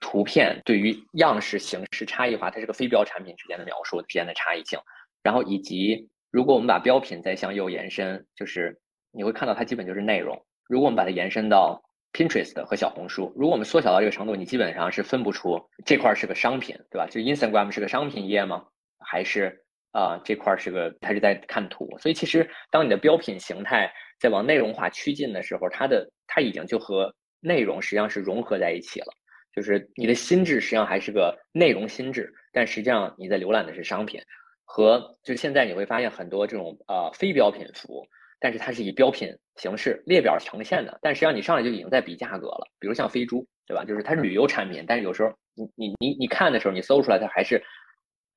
[0.00, 4.78] 图片对于样式形式差异化，它是个非标产品之间的描述之间的差异性，
[5.22, 8.80] 然后以及如果我们把标品再向右延伸，就是。
[9.12, 10.40] 你会看到它基本就是内容。
[10.68, 11.82] 如果我们把它延伸到
[12.12, 17.08] Pinterest 和小红书，如果我们缩小到这个程度，你基本上是分不出这块是个商品，对吧？
[17.10, 18.64] 就 Instagram 是个商品页吗？
[19.00, 21.88] 还是啊这块是个它是在看图？
[21.98, 29.12] 所以其实当你的标品形态在往内容化趋近的时候，它的它已经就和内容实际上是融合在一起了。
[29.54, 34.20] 就是你的心智实际上还是个内容心智，但实际上你在浏览的是商品。
[34.64, 38.06] 和就现在你会发现很多这种呃非标品服务。
[38.42, 42.66] 但是它是以标品形式列表呈现的，但实际上你上来就已经在比价格了。
[42.78, 43.84] 比如像飞猪，对吧？
[43.84, 47.62] 就是它是旅游产品，但是有时候你你你你看的时候，你搜出来它还是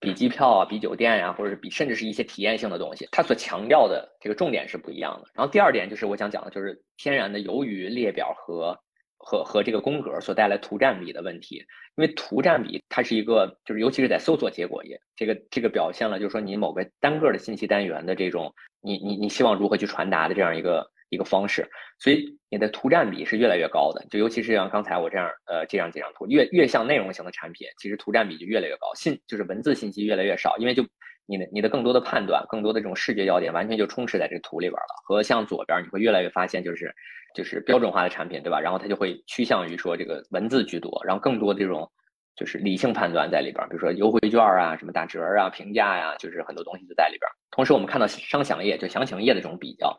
[0.02, 5.32] 比机票啊、比酒店呀，或者是比甚至是一些体验性的东西，它所强调的这个重点是不一样的。
[5.34, 8.78] 然后第二点就是我想讲的，就是天然的由于列表和。
[9.24, 11.56] 和和这个宫格所带来图占比的问题，
[11.96, 21.68] 因为图占比它是一个，就是尤其是在搜索结果页，这个这个表现了，就是说你某个单个的信息单元的这种，你你你希望如何去传达的这样一个一个方式，
[22.00, 30.84] 所以你的图占比是越来越高的，就尤其是像刚才我这样呃这样几张图，越越像内容型的产品，其实图占比就越来越高，信就是文字信息越来越少，因为就
[31.26, 36.94] 你的你的更多的判断，更多的这种视觉要点完全就充斥在这个图里边了，和像左边你会越来越发现就是。
[37.36, 38.60] 就是标准化的产品，对吧？
[38.60, 41.92] 然后它就会趋向于说这个文字居多，然后更多这种
[42.36, 47.28] 就是理性判断在里边，比如说优惠券啊、什么打折啊、评价呀，就是很多东西就在里边。
[47.50, 49.98] 同时，我们看到商详页就详情页的这种比较，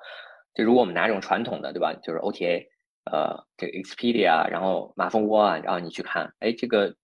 [0.55, 1.93] 就如果我们拿这种传统的，对吧？
[2.05, 2.69] 就是 OTA，
[3.11, 6.95] 呃，这个 Expedia，然后马蜂窝啊，然后你去看，哎，这个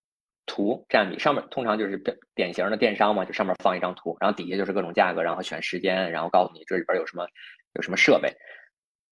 [0.45, 2.01] 图占比上面通常就是
[2.35, 7.27] 典型的电商嘛，就上面放一张图，然后底下就是各种价格，然后选时间，然后告诉你这里边有什么
[7.73, 8.33] 有什么设备。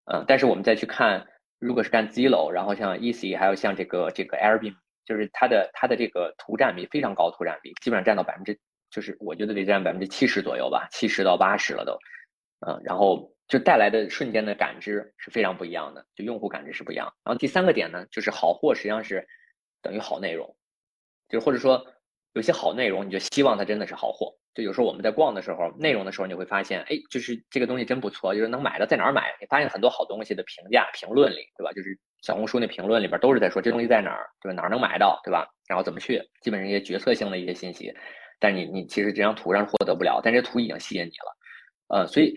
[0.06, 1.28] 嗯，但是我们再去看，
[1.60, 8.58] 如果是干 zlo 然后像 Easy，还有像这个这个 Airbnb，就是它的它的这个图占比非常高，图占比基本上占到百分之，
[8.90, 11.98] 就是我觉得得占百分之七十左右吧，七十到八十了都。
[12.66, 17.14] 嗯，然后就带来的瞬间的感知是非常不一样的，就用户感知是不一样。
[17.24, 19.28] 然后第三个点呢，就是好货实际上是
[19.82, 20.56] 等于好内容，
[21.30, 21.86] 就是或者说
[22.34, 24.34] 有些好内容，你就希望它真的是好货。
[24.54, 29.36] 就有时候我们在逛的时候，内容的时候，你会发现，哎，就是这个东西真不错，就是能买的在哪儿买？
[29.40, 31.72] 你发现很多好东西的评价评论里，对吧？
[31.74, 34.56] 就是小红书那评论里边都是在说这东西在哪儿，对吧？
[34.56, 35.48] 哪儿能买到，对吧？
[35.68, 36.20] 然后怎么去？
[36.42, 37.94] 基本上一些决策性的一些信息，
[38.40, 41.38] 但你你其实这张图上获得不了，但这图已经吸引你了，
[41.90, 42.36] 呃，所以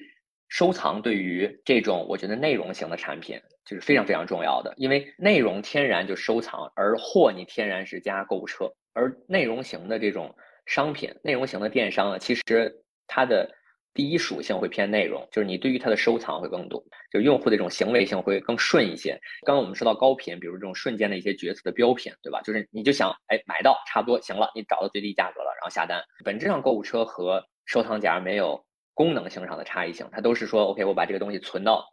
[0.48, 10.35] 收藏对于这种我觉得内容型的产品就是非常非常重要的，因为内容天然就收藏，而货你天然是加购物车，而内容型的这种。
[10.66, 12.72] 商品内容型的电商呢，其实
[13.09, 13.50] 它的
[13.92, 19.18] 第一属性会偏内容，就是你对于它的收藏会更多，就用户的这种行为性会更顺一些。
[19.44, 22.40] 刚刚我们说到高频，比如这种瞬间的一些决策的标品，对吧？
[22.42, 26.00] 就是你就想，哎，买到差不多行了，你找到最低价格了，然后下单。
[26.24, 31.85] 本质上，购物车和收藏夹没有功能性上的差异性，它都是说，OK，我把这个东西存到，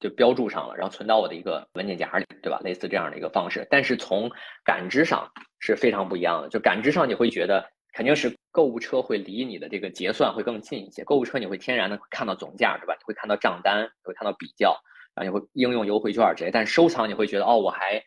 [0.00, 2.60] 就标注上了，然后存到我的一个文件夹里，对吧？
[2.62, 4.30] 类似这样的一个方式，但是从
[4.64, 7.68] 感知上是非常不一样的，就感知上你会觉得。
[7.94, 11.02] 肯定是购物车会离你的这个结算会更近一些。
[11.02, 12.94] 购物车你会天然的看到总价，对吧？
[12.94, 14.78] 你会看到账单，会看到比较，
[15.16, 16.50] 然后你会应用优惠券之类。
[16.50, 18.00] 但收藏你会觉得，哦，我还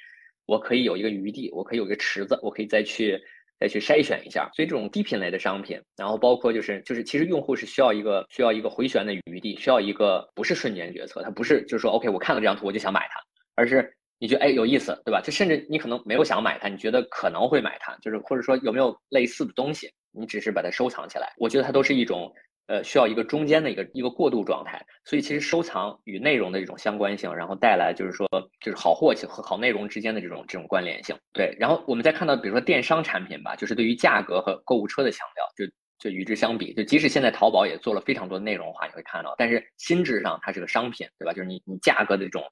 [0.45, 3.21] 我可以有一个余地，我可以有一个池子，我可以再去
[3.61, 4.49] 再去筛选一下。
[4.53, 13.21] 所以这种低品类的商品，然后包括就是就是其实用户是需要一个需要一个回旋的余地，需要一个不是瞬间决策，它不是就是说 OK 我看了这张图我就想买它，
[13.55, 13.95] 而是。
[14.23, 15.19] 你觉得哎有意思，对吧？
[15.19, 21.33] 就甚至你可能没有想买它，你觉得可能会买它，就是或者说有没有类似的东西，你只是把它收藏起来。
[21.37, 22.31] 我觉得它都是一种
[22.71, 24.83] 呃需要一个中间的一个一个过渡状态。
[25.03, 28.27] 所以其实收藏与内容的这种相关性，然后带来就是说
[28.61, 31.15] 就是好货气和好内容之间的这种这种关联性。
[31.33, 41.33] 对，然后我们再看到比如说电商产品吧，就是对于价格和购物车的强调，就就与之相比，就即使现在淘宝也做了非常多内容化，你会看到，但是心智上它是个商品，对吧？
[41.33, 42.43] 就是你你价格的这种。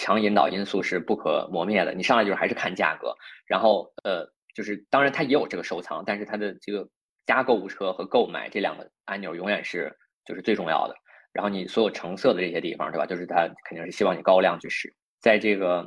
[0.00, 3.12] 强引导因素是不可磨灭的，你上来就是还是看价格，
[3.48, 6.88] 然后呃，就是当然它也有这个收藏，但是它的这个
[7.28, 10.94] 加购物车和购买这两个按钮永远是就是最重要的。
[11.30, 13.04] 然后你所有橙色的这些地方，对吧？
[13.04, 14.90] 就是它肯定是希望你高量去使。
[15.20, 15.82] 在这个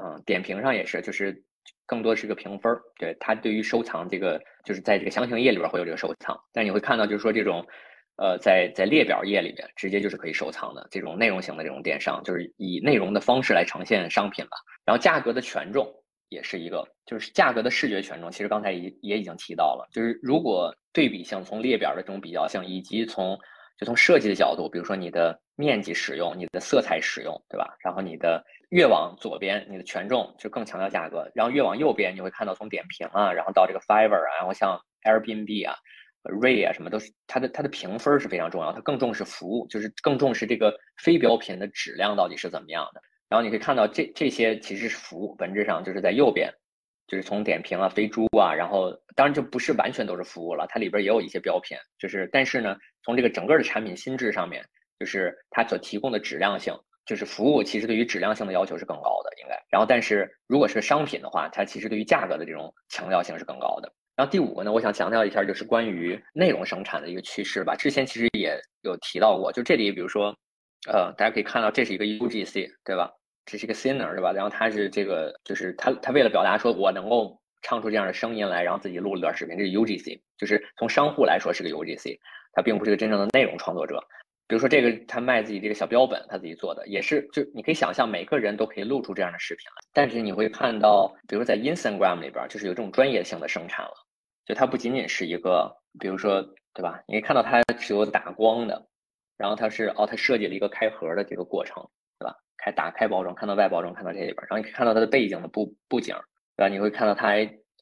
[0.00, 1.44] 嗯点评上也是，就是
[1.84, 2.80] 更多是个评分儿。
[2.98, 7.62] 对它对于收藏这个，就是在这个详情页里边会有这个收藏，但你会看到就是说这种
[8.16, 14.56] 呃，在在列表页里边直接就是可以收藏的这种内容型的这种电商，就是以内容的方式来呈现商品吧。
[14.86, 15.86] 然后价格的权重
[16.28, 23.38] 也是一个，就是价格的视觉权重，其实刚才也也已经提到了，就是如果对比性从列表的这种比较性，以及从
[23.78, 27.76] 就从设计的角度，比如说你的面积使用、你的色彩使用，对吧？
[27.84, 35.76] 然后你的越往左边，你的权重就更强调价格；然后越往右边，你会看到从点评啊，然后到这个 Fiverr 啊，然后像 Airbnb 啊。
[36.26, 43.00] Ray 啊，什么都是它的它的评分是非常重要，它更重视服务，就是更重视这个非标品的质量到底是怎么样的。
[43.28, 46.52] 然后你可以看到这这些其实是服务，本质上就是在右边，
[47.06, 54.64] 就是从点评啊、飞猪啊，然后当然就不是完全都是服务了，它里边也有一些标品，就是但是呢，从这个整个的产品心智上面，
[54.98, 56.72] 就是它所提供的质量性，
[57.04, 59.60] 就是服务其实对于质量性的要求是更高的，应该。
[59.70, 63.92] 然后但是如果是商品的话，它其实对于价格的这种强调性是更高的。
[64.14, 67.76] 然后第五个呢，我想强调一下，就是关于内容生产的一个趋势吧。
[67.76, 70.34] 之前其实也有提到过，就这里，比如说，
[70.86, 73.12] 呃，大家可以看到，这是一个 UGC，对吧？
[73.44, 74.32] 这是一个 singer，对吧？
[74.32, 82.18] 然后他是这个，就是他他为了表达说我能够唱出这样的声音来，然后自己录了段视频，这是 UGC，就是从商户来说是个 UGC，
[82.52, 84.02] 他并不是个真正的内容创作者。
[84.48, 89.82] 比如说这个他卖自己这个小标本，他自己做的，也是就你可以想象，每个人都可以录出这样的视频来。
[89.92, 93.92] 但是你会看到，比如在 Instagram 里边，就是有这种专业性的生产了。
[94.44, 96.40] 就它不仅仅是一个，比如说，
[96.72, 97.02] 对吧？
[97.08, 98.86] 你可以看到它是有打光的，
[99.36, 101.82] 然后它是哦，它设计了一个开盒的这个过程，
[102.18, 102.34] 对吧？
[102.56, 106.14] 开打开包装，看到外包装，看到这里边，然后你可以看到它的背景的布布景，
[106.56, 106.68] 对吧？
[106.68, 107.34] 你会看到它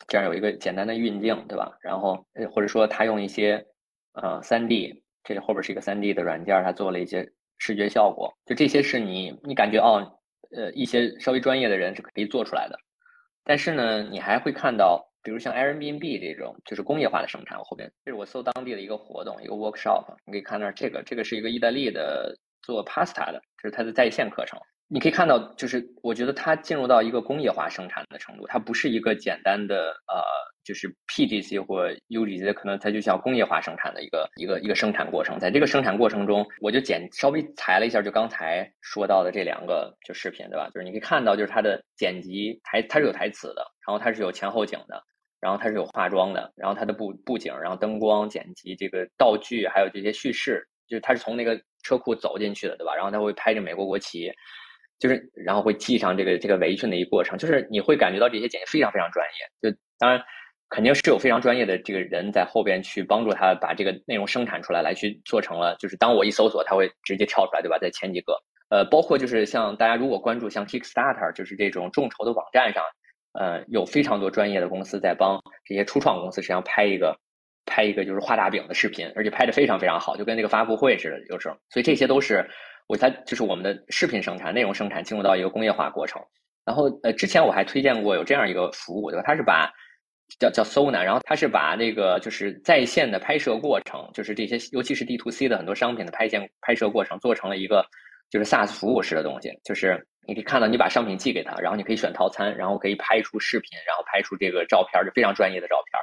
[0.09, 1.77] 这样有一个简单的运镜，对吧？
[1.81, 3.65] 然后或者说它用一些
[4.13, 10.19] 呃三 D，这里后边是一个三 D 的软件，它做了一些视觉效果，就这些是你你感觉哦，
[10.57, 12.79] 呃，一些稍微专业的人是可以做出来的，
[13.45, 15.11] 但是呢，你还会看到。
[15.25, 17.59] 比如像 Airbnb 这种，就是工业化的生产。
[17.59, 24.61] 我后边这是我搜当地的一个活动，一个 workshop，你可以看到这个，这个是一个意大利的做 pasta 的，这是它的在线课程。
[24.87, 30.23] 你可以看到，就是我觉得它进入到一个工业化生产的程度，它不是一个简单的呃，
[30.63, 35.39] 就是 PDC 或 UGC，可能它就像工业化生产的一个一个一个生产过程。
[35.39, 40.69] 在这个生产过程中，我就简稍微裁了一下，就刚才说到的这两个就视频，对吧？
[40.73, 45.03] 就是你可以看到，就是它的剪辑台它是有台词的，然后它是有前后景的。
[45.45, 52.95] 然后它是有化妆的，然后它的布布景，然后灯光剪辑，这个道具还有这些叙事，就是它是从那个车库走进去的，对吧？
[52.95, 54.33] 然后他会拍着美国国旗，
[54.99, 59.71] 就是然后会系上这个这个围裙的一个过程，就是你会感觉到这些剪辑非常非常专业。
[59.71, 60.19] 就当然
[60.71, 65.77] 肯定是有非常专业的这个人在后边去帮助他把这个内容生产出来，来去做成了。
[65.79, 67.77] 就是当我一搜索，它会直接跳出来，对吧？
[67.79, 72.83] 在前几个，呃，包括就是像大家如果关注像 Kickstarter，就是这种众筹的网站上。
[73.35, 77.19] 呃，有非常多专业的公司在帮这些初创公司实际上拍一个，
[77.67, 81.57] 拍一个就是画大饼的视频，而且拍的非常非常好，就跟那个发布会似的，有时候。
[81.69, 82.49] 所以这些都是
[82.87, 86.23] 我才就是我们的视频生产、内容生产进入到一个工业化过程。
[86.65, 89.25] 然后呃，之前我还推荐过有这样一个服务，对吧？
[89.27, 89.69] 它是把
[90.39, 97.85] 叫叫 Sona，然后它是把那个就是在线的拍摄过程，就是这些尤其是 D to C 的很多商品的拍线拍摄过程，做成了一个
[98.31, 100.07] 就是 SaaS 服务式的东西，就是。
[100.27, 106.01] 你可以看到，你把商品寄给他，然后你可以选套餐，然后可以拍出视频，然后拍出这个照片，就非常专业的照片。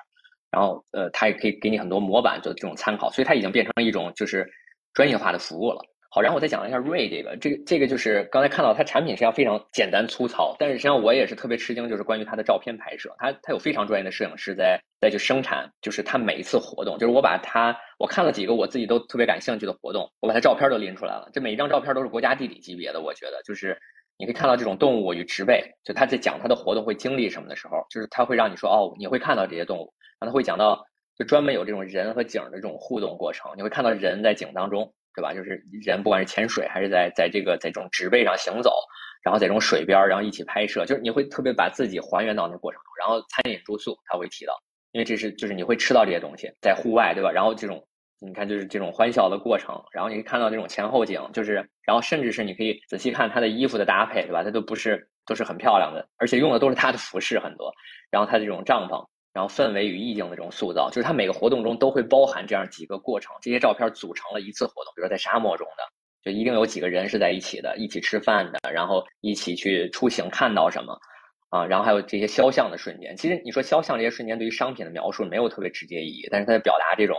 [0.52, 4.46] 然后，呃，他也可以给你很多模板做这种参考，所以它已经变成了一种就是
[4.94, 5.80] 专业化的服务了。
[6.10, 23.80] 好，然后我再讲一下锐这个，这个这个就是刚才看到它产品实际上非常简单粗糙，但是实际上我也是特别吃惊，就是关于它的照片拍摄，它它有非常专业的摄影师在在去生产，就是它每一次活动，就是我把它我看了几个我自己都特别感兴趣的活动，我把它照片都拎出来了，这每一张照片都是国家地理级别的，我觉得就是。
[24.22, 30.86] 你可以看到这种动物与植被，就他在讲他的活动会经历什么的时候，就是他会让你说哦，你会看到这些动物，然后他会讲到
[31.18, 35.34] 就专门有这种人和景的这种互动过程，你会看到人在景当中，对吧？
[35.34, 38.72] 就是人不管是潜水还是在在这个在这种植被上行走，
[39.24, 42.92] 然后在这种水边，然后一起拍摄，就是你会特别把自己还原到那过程中。
[43.00, 44.54] 然后餐饮住宿他会提到，
[44.92, 47.32] 因为这是就是你会吃到这些东西，在户外，对吧？
[47.32, 47.88] 然后这种。
[48.24, 54.44] 你看，就是这种欢笑的过程，然后你可以看到这种前后景，就是，然后甚至是你可以仔细看他的衣服的搭配，对吧？
[54.44, 57.74] 他都不是都是很漂亮的，而且用的都是他的服饰很多，
[58.12, 65.84] 然后他的这种帐篷，然后氛围与意境的这种塑造，就是他每个活动中都会包含这样几个过程，这些照片组成了一次活动，比如说在沙漠中的，
[66.24, 70.96] 就一定有几个人是在一起的，一起吃饭的，然后一起去出行看到什么，
[71.50, 73.18] 啊，然后还有这些肖像的瞬间。
[73.18, 77.18] 其实你说肖像这些瞬间对于商品的描述没有特别直接意义，但是它表达这种。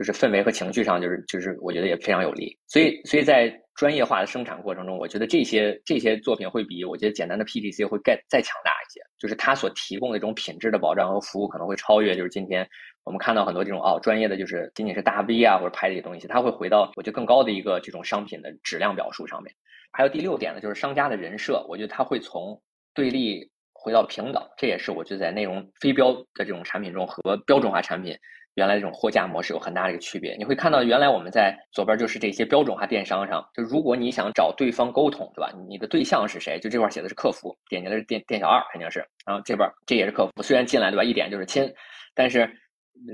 [0.00, 2.56] 就是氛围和情绪上，就是就是，我觉得也非常有利。
[2.66, 12.66] 所以，所以在专业化的生产过程中，我觉得这些这些作品会比我觉得简单的 PDC 会更再强大一些，就是它所提供的这种品质的保障和服务可能会超越，就是今天
[13.04, 19.54] 我们看到很多这种哦专业的就是仅仅是大 V 啊或者拍这些东西，它会回到我觉得更高的一个这种商品的质量表述上面。
[19.92, 22.58] 还有第六点呢，就是商家的人设，我觉得它会从
[22.94, 28.16] 对立回到平等，这也是我觉得在内容非标的这种产品中和标准化产品。
[28.54, 35.52] 原来这种货架模式有很大的一个区别，你会看到原来我们在左边就是这些标准化电商上，就如果你想找对方沟通，对吧？
[35.68, 36.58] 你的对象是谁？
[36.58, 41.04] 就这块写的是客服，点进的是店店小二肯定是，然后这边这也是客服，虽然进来对吧？
[41.04, 41.72] 一点就是亲，
[42.14, 42.50] 但是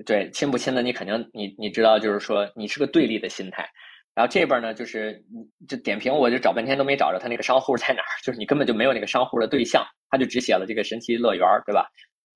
[0.04, 3.68] 对亲不亲的你肯定你你知道就是说你是个对立的心态，
[4.14, 5.22] 然后这边呢就是
[5.68, 11.86] 就点评我就找半天都没找着他那个商户在哪儿，就是你根本就没有那个商户的对象，他就只写了这个神奇乐园，对吧？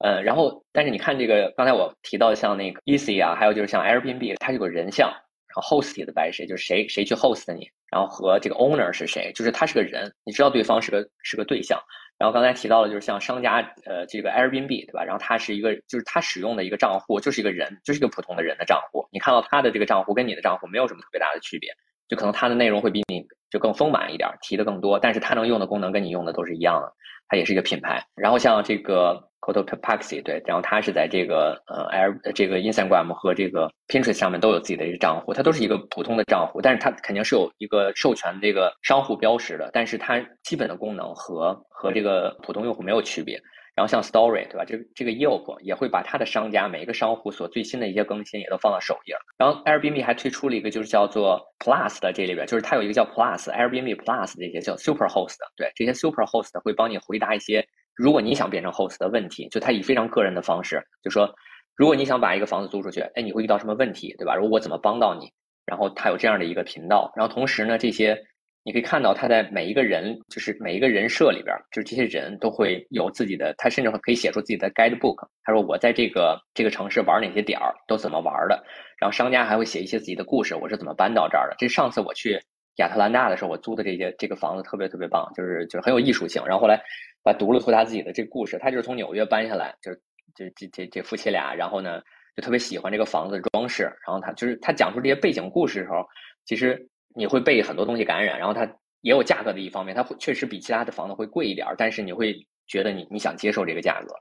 [0.02, 11.78] 嗯，然后，但是你看这个，刚才我提到像那个 Easy 啊，还有就是像 Airbnb，它有个人像，然后 Host 的 by 谁，就是谁谁去 Host 你，然后和这个 Owner 是谁，就是他是个人，你知道对方是个是个对象。
[12.16, 15.04] 然后刚才提到的就是像商家，呃，这个 Airbnb 对吧？
[15.04, 19.06] 然后他是一个，就是他使用的一个账户就是一个人，就是一个普通的人的账户。
[19.10, 21.70] 你看到他的这个账户跟你的账户没有什么特别大的区别，
[22.10, 26.92] 就可能它的内容会比你就更丰满一点，提的更多，但是它能用的功能跟你用的都是一样的。
[27.28, 29.14] 它也是一个品牌，然后像这个
[29.46, 43.40] c o t o p a x i 对，然后它是在这个呃 Air 这个 Instagram 和这个 Pinterest 上面都有自己的一个账户，它都是一个普通的账户，但是它肯定是有一个授权这个商户标识的，但是它基本的功能和和这个普通用户没有区别。
[43.76, 44.64] 然后像 Story 对吧？
[44.64, 49.14] 这这个 Yelp 也会把它的商家每一个商户所最新的一些更新也都放到首页。
[49.38, 61.32] 然后 Airbnb 还推出了一个就是叫做 Plus 的这里边，就是它有一个叫 Plus Airbnb Plus 这些叫 Super Host，对这些 Super Host 会帮你回答一些如果你想变成 Host 的问题，就它以非常个人的方式，就说
[61.76, 64.34] 如果你想把一个房子租出去，哎，你会遇到什么问题，对吧？
[64.34, 65.32] 如果我怎么帮到你？
[65.64, 67.12] 然后它有这样的一个频道。
[67.14, 68.20] 然后同时呢，这些。
[68.62, 75.26] 你可以看到他在每一个人，就是每一个人设里边，就是这些人都会有自己的，他甚至可以写出自己的 guidebook。
[75.44, 78.62] 他说我在这个这个城市玩哪些点儿，都怎么玩的。
[78.98, 81.56] 然后商家还会写一些自己的故事，我是怎么搬到这儿的。
[81.58, 82.38] 这上次我去
[82.76, 86.42] 亚特兰大的时候，我租的这些这个房子特别特别棒，就是就是很有艺术性。
[86.44, 86.78] 然后后来
[87.22, 89.98] 把读了出他自己的这故事，他就是从纽约搬下来，就是
[90.34, 92.02] 就这这这夫妻俩，然后呢
[92.36, 93.84] 就特别喜欢这个房子的装饰。
[94.06, 96.06] 然后他就是他讲出这些背景故事的时候，
[96.44, 96.86] 其实。
[97.14, 98.64] 你会被很多东西感染，然后它
[99.00, 104.14] 也有价格的一方面，它会确实比其他的房子会贵一点，但是你会觉得你你想接受这个价格，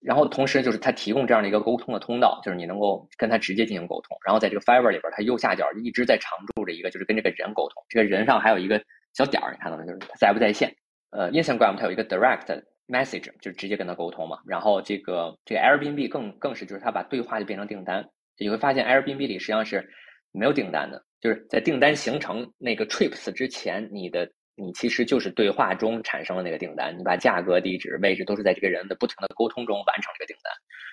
[0.00, 8.82] 然后同时就是它提供这样的一个沟通的通道，就是你能够跟他直接进行沟通，然后在这个 Fiverr 里边，它右下角一直在常驻着一个就是跟这个人沟通，这个人上还有一个
[9.14, 9.84] 小点儿，你看到没？
[9.84, 10.74] 就是在不在线。
[11.10, 14.38] 呃，Instagram 它有一个 Direct Message，就是直接跟他沟通嘛。
[14.46, 19.90] 然后这个这个 Airbnb 更更是就是它把对话就变成订单，你会发现 Airbnb 里实际上是
[20.32, 21.02] 没有订单的。
[21.20, 30.52] 就是在订单形成那个 trips 之前，你的你其实就是对话中产生了那个订单，你把价格、地址、位置都是在这个人的不停的沟通中完成这个订单。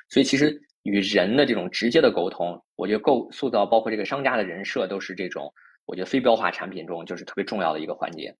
[0.10, 5.54] 所以其实与人的这种直接的沟通，我觉得构塑造包括这个商家的人设，都是这种
[5.86, 8.36] 我觉得非标化产品中就是特别重要的一个环节。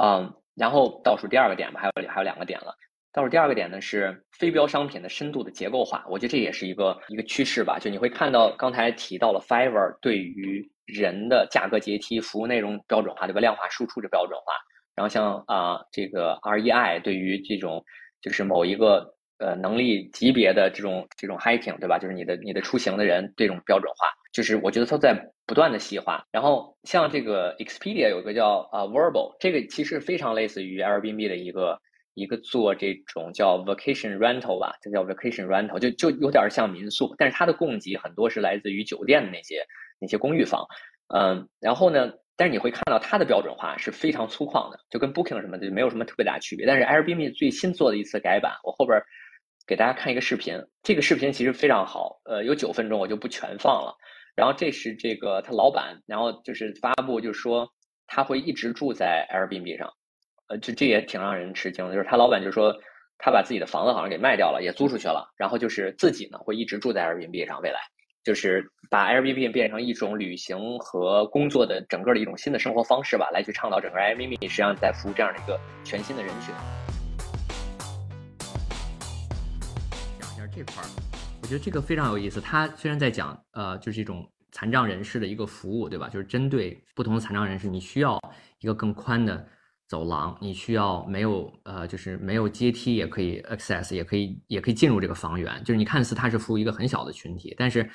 [0.00, 2.74] 嗯，然后倒数第二个点吧，还有还有两个点了。
[3.12, 7.78] 倒数第二个点呢是非标商品的深度的结构化，我觉得这也是一个一个趋势吧。
[7.78, 13.40] 就你会看到刚才提到了 Fiverr 对于人的价格阶梯、服务内容标准化，对吧？
[13.40, 14.54] 量化输出的标准化。
[14.94, 17.84] 然后像啊这个 REI 对于这种
[18.22, 21.98] 就是某一个呃能力级别的这种这种 hiking，对吧？
[21.98, 25.14] 就是你的你的出行的人这种标准化，就是我觉得它在
[25.46, 26.24] 不断的细化。
[26.30, 31.78] 然后像这个 Expedia 有个叫啊 Verbal，这个其实非常类似于 Airbnb 的一个。
[32.14, 39.66] 一个做这种叫 vacation rental 吧，这叫 vacation rental，就就有点像民宿，但是它的供给很多是来自于酒店的那些
[39.98, 40.66] 那些公寓房，
[41.14, 46.66] 嗯，然后呢，但是你会看到它的标准化是非常粗犷的，就跟 booking 什么的就没有什么特别大区别。
[46.66, 49.00] 但是 Airbnb 最新做的一次改版，我后边
[49.66, 53.96] 给大家看一个视频，这个视频其实非常好，呃，有九分钟，我就不全放了。
[54.34, 57.68] 然后这是这个他老板，然后就是发布，就是说
[58.06, 59.92] 他会一直住在 Airbnb 上。
[60.52, 62.76] 呃，这这也挺让人吃惊的，就是他老板就说，
[63.16, 67.78] 他把自己的房子好像给卖掉了，也租出去了，然后就是自己呢会一直住在 Airbnb 上，未来
[68.22, 76.54] 就是把 Airbnb 变成一种旅行和工作的整个的一种新的生活方式吧，来去倡导整个 Airbnb 实际上在服务这样的一个全新的人群。
[80.20, 80.86] 讲一下这块儿，
[81.40, 82.42] 我觉得这个非常有意思。
[82.42, 86.10] 他虽然在讲，呃，就是一种残障人士的一个服务，对吧？
[86.10, 88.20] 就是针对不同的残障人士，你需要
[88.60, 89.48] 一个更宽的。
[89.92, 95.62] 走廊，你需要没有呃，就是没有阶梯也可以 access，也可以也可以进入这个房源。
[95.64, 97.86] 就是你看似它是服务一个很小的群体，但是，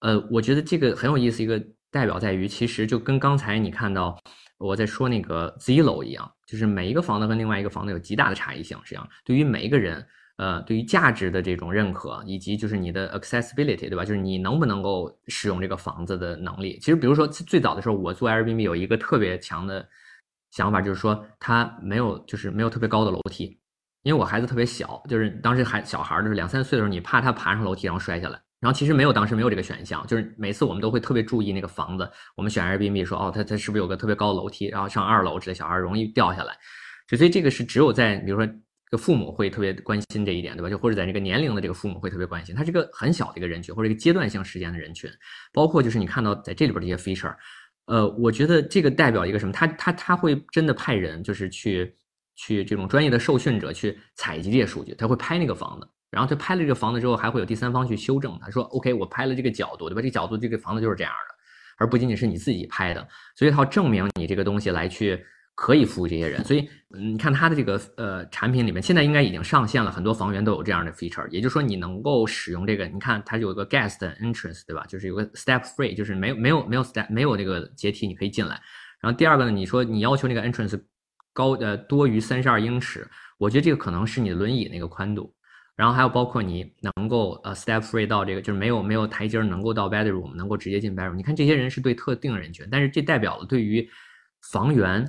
[0.00, 1.42] 呃，我觉得这个很有意思。
[1.42, 1.58] 一个
[1.90, 4.14] 代表在于，其实就跟刚才你看到
[4.58, 8.76] 我在说那个 Zillow 一样，就是每一个房子跟另外一个房子有极大的差异性。
[8.84, 14.04] 实际上，对于每一个人，呃，对于价值的这种认可，以及就是你的 accessibility，对吧？
[14.04, 16.78] 就是你能不能够使用这个房子的能力。
[16.78, 19.88] 其实，比如说最早的时候，我做 Airbnb 有一个特别强的
[20.50, 23.58] 想法，就是说它没有，就是没有特别高的楼梯，
[24.02, 28.40] 因为我孩子特别小，就是当时还小孩儿，就是两三岁的时候，你怕他爬上楼梯然后摔下来。
[28.60, 36.56] 然后其实没有，当时没有这个选项，就是每次我们都会特别注意那个房子，我们选 Airbnb 说，哦，它它是不是有个特别高的楼梯，然后上二楼之类，小孩容易掉下来，
[37.08, 38.52] 所以这个是只有在比如说
[38.90, 40.68] 个父母会特别关心这一点，对吧？
[40.68, 45.08] 就或者在这个年龄的这个父母会特别关心，它是个很小的一个人群或者一个阶段性时间的人群，
[45.52, 47.32] 包括就是你看到在这里边这些 feature，
[47.88, 49.52] 呃，我觉得这个代表一个什么？
[49.52, 51.94] 他他他会真的派人就是去
[52.36, 55.88] 去这种专业的受训者去采集这些数据，他会拍那个房子。
[56.10, 58.38] 然后他拍了这个房子之后，还会有第三方去修正。
[58.40, 60.00] 他说：“OK，我拍了这个角度，对吧？
[60.00, 61.34] 这个角度，这个房子就是这样的，
[61.76, 63.08] 而不仅仅是你自己拍的。
[63.36, 65.22] 所以他要证明你这个东西来去
[65.60, 66.44] 可以服务这些人。
[66.44, 71.28] 所以，你看他的这个呃产品里面，现在应该已经上线了，很多房源都有这样的 feature。
[71.30, 74.84] 也就是说，你能够使用这个，你看它有个 guest entrance，对吧？
[74.88, 78.60] 就是有个 step free，就是没有没有没有 step 没有那个阶梯，你可以进来。
[79.00, 80.80] 然后第二个呢，你说你要求那个 entrance
[81.32, 83.04] 高呃多于三十二英尺，
[83.36, 85.34] 我觉得这个可能是你的轮椅那个宽度。”
[85.74, 93.88] 然后还有包括你能够呃 step free 到这个就是没有没有台阶能够到 bedroom 能够直接进 bedroom，你看这些人是对特定人群，但是这代表了对于
[94.50, 95.04] 房源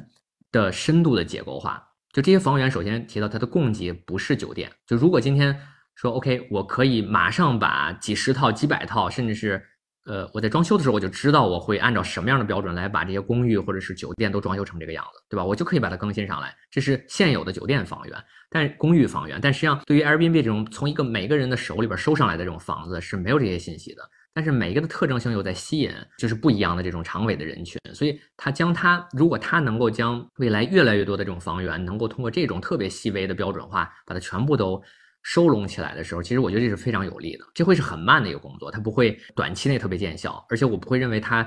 [0.51, 1.83] 的深度的结构化。
[2.11, 5.59] 就这些房源首先提到它的供给不是酒店，就如果今天
[5.95, 9.63] 说 OK 我可以马上把几十套几百套甚至是。
[10.05, 15.45] 呃，我在装修的时候我就知道我会按照什么样的标准来把这些公寓或者是酒店都装修成这个样子，对吧？
[15.45, 16.55] 我就可以把它更新上来。
[16.71, 24.01] 这是现有的酒店房源，但公寓房源，但实际上对于 Airbnb 这种从一个每个人的手里边收上来的这种房子是没有这些信息的。
[24.39, 34.81] 但是每一个的特征性又在吸引就是不一样的这种长尾的人群，所以它将它如果它能够将未来越来越多的这种房源能够通过这种特别细微的标准化把它全部都。
[35.21, 37.43] 收拢起来的时候，其实我觉得这是非常有利的。
[37.53, 41.45] 这会是很慢的一个工作，它不会短期内特别见效，而且我不会认为它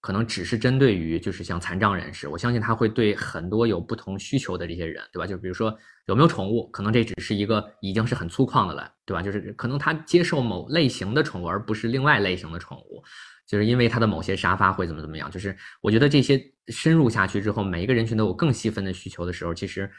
[0.00, 2.26] 可能只是针对于就是像残障人士。
[2.26, 5.26] 我相信它会对很多有不同需求的这些人，对吧？
[5.26, 5.72] 就比如说
[6.06, 9.22] 有没有宠物，可能这只是一个已经是很粗犷的了，对吧？
[9.22, 13.02] 就是可能他接受某类型的宠物，而不是另外类型的宠物，
[13.46, 15.30] 就是因为他的某些沙发会怎么怎么样。
[15.30, 19.90] 就是我觉得这些深入下去之后，每一个人群都有更细分的需求的时候，其实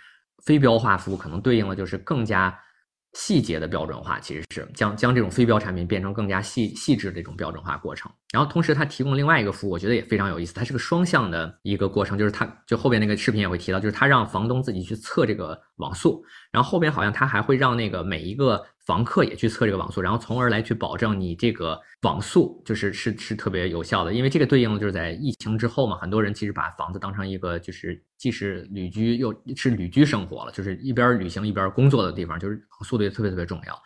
[0.45, 2.57] 非标化服务可能对应的就是更加。
[3.15, 8.11] 细节的标准化其实是将将这种非标产品变成更加细细致的这种标准化过程。
[8.33, 10.53] 然后同时它提供另外一个服务，我觉得也非常有意思。
[10.53, 18.61] 它是个双向的一个过程，就是它就后边那个视频也会提到，就是它让房东自己去测这个网速，然后后边好像它还会让那个每一个。
[18.85, 33.81] 房客也去测这个网速，然后从而来去保证你这个网速就是是是特别有效的，因为这个对应的就是在疫情之后嘛，很多人其实把房子当成一个就是既是旅居又是旅居生活了，就是一边旅行一边工作的地方，就是速度也特别特别重要。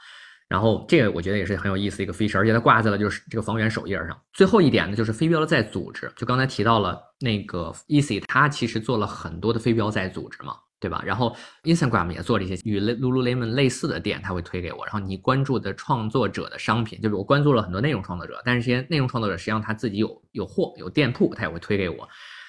[0.48, 4.18] 然后这个我觉得也是很有意思一个 feature，而且它挂在了就是这个房源首页上。
[4.34, 10.54] 最后一点呢，就是非标的再组织，就刚才提到了那个 easy，它其实做了很多的非标在组织嘛。
[10.80, 11.02] 对吧？
[11.04, 14.86] 然后 Instagram 也做了一些与 Lululemon 类似的店，他会推给我。
[14.86, 22.08] 然后你关注的创作者的商品，就是我关注了很多内容创作者，但是这些内容创作者实际上他自己有有货有店铺，他也会推给我。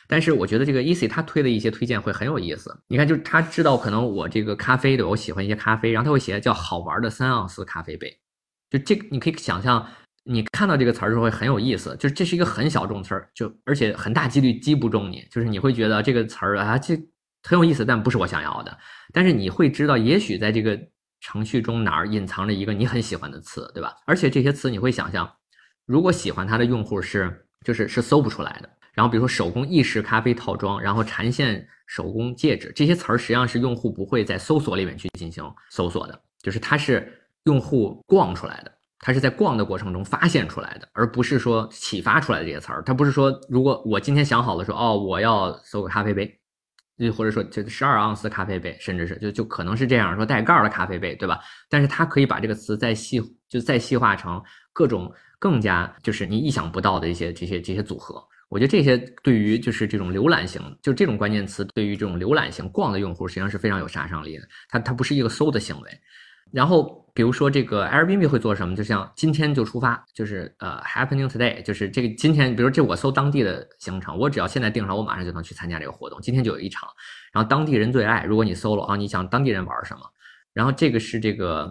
[0.09, 2.77] 但是我觉得这个 Easy 他推的一些推荐会很有意思。
[2.89, 8.13] 你看，就是他知道可能我这个咖啡对我喜欢一些咖啡，然后他会写叫好玩的三盎司咖啡杯。
[8.71, 9.87] 就这，你可以想象，
[10.25, 11.95] 你看到这个词儿的时候会很有意思。
[12.01, 15.25] 就是这是一个很小众词儿，就而且很大几率击不中你。
[15.31, 16.99] 就是你会觉得这个词儿啊，这。
[17.45, 18.79] 很有意思，但不是我想要的。
[19.13, 20.79] 但是你会知道，也许在这个
[21.21, 23.95] 程序中哪儿隐藏着一个你很喜欢的词，对吧？
[24.07, 25.31] 而且这些词你会想象，
[25.87, 28.69] 如果喜欢它的用户是就是是搜不出来的。
[28.99, 37.09] 然后比如说手工意式咖啡套装，然后缠线手工戒指，这些词儿实际上是用户不会在搜索里面去进行搜索的，就是它是
[37.45, 42.83] 用户逛出来的，它是在逛的过程中发现出来的，而不是说启发出来的这些词儿。
[42.83, 46.35] 它不是说如果我今天想好了说哦，我要搜个咖啡杯。
[46.99, 51.39] 就或者说，就十二盎司咖啡杯，甚至是就就可能是这样说带盖儿的咖啡杯，对吧？
[51.71, 54.43] 但是它可以把这个词再细，就再细化成
[54.73, 58.21] 各种更加就是你意想不到的一些这些这些组合。
[58.49, 64.49] 我觉得这些对于就是这种浏览型，就这种关键词对于这种浏览型逛的用户，实际上是非常有杀伤力的。
[64.69, 65.91] 它它不是一个搜的行为。
[66.51, 68.75] 然后，比如说这个 Airbnb 会做什么？
[68.75, 76.19] 就像今天就出发，就是呃 happening today，就是这个今天，比如这我搜当地的行程，我只要现在订上，我马上就能去参加这个活动。
[76.23, 76.89] 今天就有一场，
[77.35, 78.25] 然后当地人最爱。
[78.25, 80.01] 如果你搜了啊，你想当地人玩什么？
[80.55, 81.71] 然后这个是这个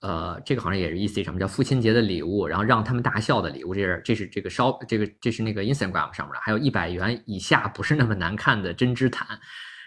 [0.00, 9.26] 呃，这个好像也是 E C 什么叫父亲节的礼物，然后让他们大笑的礼物，这是这是这个烧这个这是那个 Instagram 上面的，还有一百元以下不是那么难看的针织毯，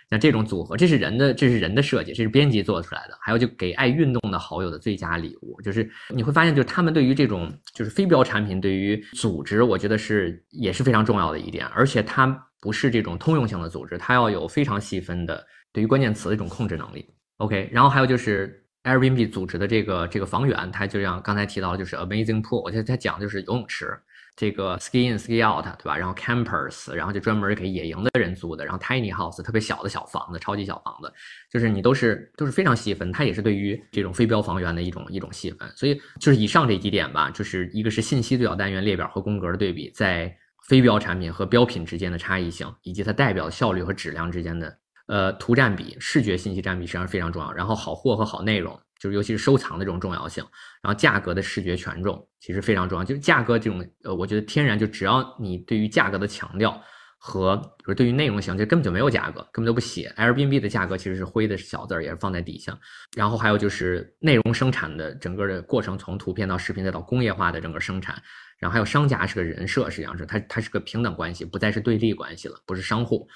[0.10, 3.18] 像这种组合，这是人的这是人的设计，这是编辑做出来的。
[3.22, 12.28] 还有就给爱运动的好友的最佳礼物，就是你会发现，就是他们对于这种就是非标产品，对于组织，我觉得是也是非常重要的一点，而且它
[12.60, 17.06] 不是这种通用性的组织，它要有非常细分的对于关键词的一种控制能力。
[17.38, 18.58] OK，然后还有就是。
[18.84, 23.96] Airbnb 组织的这个这个房源，它就像刚才提到，就是 Amazing Pool，我觉得它讲就是游泳池，
[24.36, 25.96] 这个 Ski In Ski Out，对吧？
[25.96, 31.14] 然后 Campers，然后就专门给野营的人租的，然后 Tiny House，特别小的小房子，超级小房子，
[31.52, 35.70] 就是你都是都是非常细分，它也是对于这种非标房源的一种一种细分。
[35.76, 40.36] 所以就是以上这几点吧，就是一个是信息对角单元列表和宫格的对比，在
[40.68, 44.76] 非标产品和标品之间的差异性，以及它代表效率和质量之间的。
[45.12, 47.52] 呃，图占比、视觉信息占比实际上非常重要。
[47.52, 50.42] 然后好货和好内容，就是尤其是收藏的这种重要性。
[50.82, 53.04] 然后价格的视觉权重其实非常重要。
[53.04, 56.82] 就是价格这种，呃，我觉得天然就只要你对于价格的强调
[57.18, 60.14] 和，比如对于内容性，这根本就没有价格，根本都不写。
[60.16, 62.80] Airbnb 的价格其实是灰的小字儿，也是放在底下。
[63.18, 68.16] 然后还有就是内容生产的整个的过程，从图片到视频再到工业化的整个生产。
[68.58, 73.28] 然后还有商家是个人设，实际上是它它是个平等关系，不再是对立关系了，不是商户。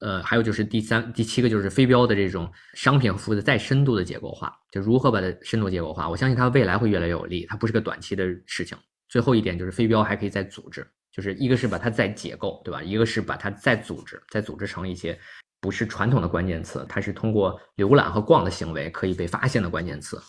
[0.00, 6.08] 呃，还有就是第三、第七个就是非标的这种商品服务的再深度的结构化，就如何把它深度结构化。
[6.08, 8.76] 我相信它未来会越来越有利，它不是个短期的事情。
[9.08, 12.82] 最后一点就是非标还可以再组织，就是一个是把它再解构，对吧？
[12.82, 15.18] 一个是把它再组织，再组织成一些
[15.60, 20.20] 不是传统的关键词，它是通过浏览和逛的行为可以被发现的关键词。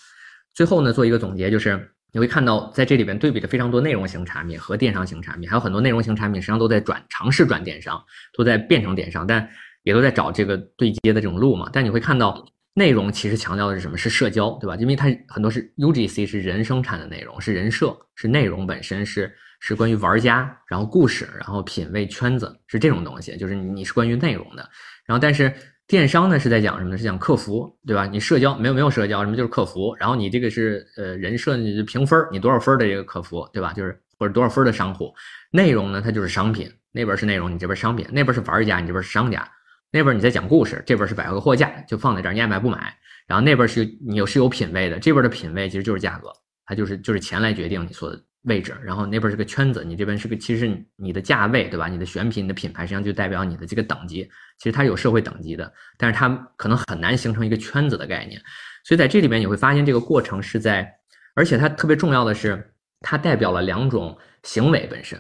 [0.53, 8.03] 最后呢，做一个总结，就是你会看到在这里边对比的非常多内容型产品和电商型产品，还有很多内容型产品实际上都在转尝试转电商，
[8.33, 9.47] 都在变成电商，但
[9.83, 13.97] 也都在找这个对接的这种路嘛，但你会看到内容其实强调的是什么？
[13.97, 14.75] 是社交，对吧？
[14.75, 24.69] 因为它很多是 UGC 是人生产的内容，是人设，是内容本身，是是关于玩家，然后故事，然后品味圈子，是这种东西，就是你是关于内容的。
[25.05, 25.51] 然后但是
[25.87, 26.97] 电商呢是在讲什么呢？
[26.97, 28.05] 是讲客服，对吧？
[28.05, 29.95] 你社交没有没有社交，什么就是客服。
[29.97, 33.71] 然后你这个是呃人设你评分，你多少分的这个客服，对吧？
[33.71, 35.13] 就是或者多少分的商户。
[35.49, 39.49] 内容呢它就是商品，那边是内容，你这边商品，那边是玩家，你这边是商家。
[39.89, 42.93] 那边你在讲故事，这边是摆个货架，就放在这儿，你爱买不买。
[43.25, 46.29] 然后那边是你有是有品位的，这边的品位其实就是价格，
[46.65, 48.75] 它就是就是钱来决定你所的位置。
[48.83, 51.87] 然后那边是个圈子，你这边是个其实你的价位对吧？
[51.87, 54.23] 你的选品、你的品牌实际上就代表你的这个等级，
[54.57, 58.41] 其实它有社会等级的，但是它可能很难形成一个圈子的概念。
[58.83, 60.91] 所以在这里面你会发现这个过程是在，
[61.35, 65.19] 而且它特别重要的是，它代表了两种行为本身。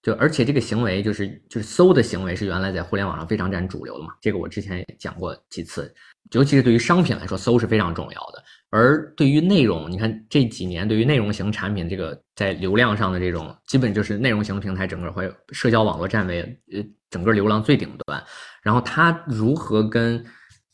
[0.00, 5.92] 就而且这个行为就是就是搜的行为是原来在互联网上非常占主流的嘛，这个我之前也讲过几次，
[6.30, 8.44] 尤其是对于商品来说，搜是非常重要的。
[8.70, 16.42] 而对于内容，你看这几年对于内容型产品这个在流量上的这种，基本就是内容型平台整个会社交网络站位
[16.72, 18.22] 呃整个流量最顶端，
[18.62, 20.22] 然后它如何跟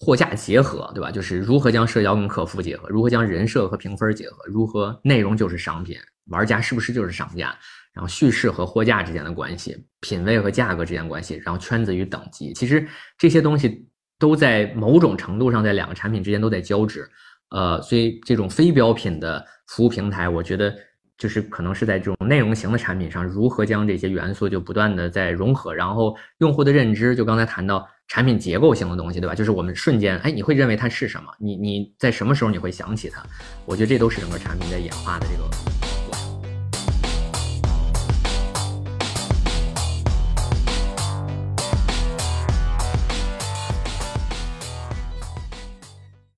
[0.01, 1.11] 货架结合，对吧？
[1.11, 7.57] 就是如何将社交跟客服结合，如何将人设和评分结合，如何内容就是商品，玩家是不是就是商家？
[7.93, 12.85] 然后叙事和货架之间的关系，品味和价格之间关系，然后圈子与等级，其实
[13.17, 13.89] 这些东西
[14.19, 17.09] 都在某种程度上在两个产品之间都在交织，
[17.55, 20.75] 呃，所以这种非标品的服务平台，我觉得
[21.17, 29.37] 就是可能是在这种内容型的产品上，如何将这些元素就不断的在融合，然后用户的认知，就刚才谈到产品结构型的东西，对吧？
[29.37, 31.31] 就是我们瞬间，哎，你会认为它是什么？
[31.39, 33.25] 你你在什么时候你会想起它？
[33.65, 35.94] 我觉得这都是整个产品在演化的这个。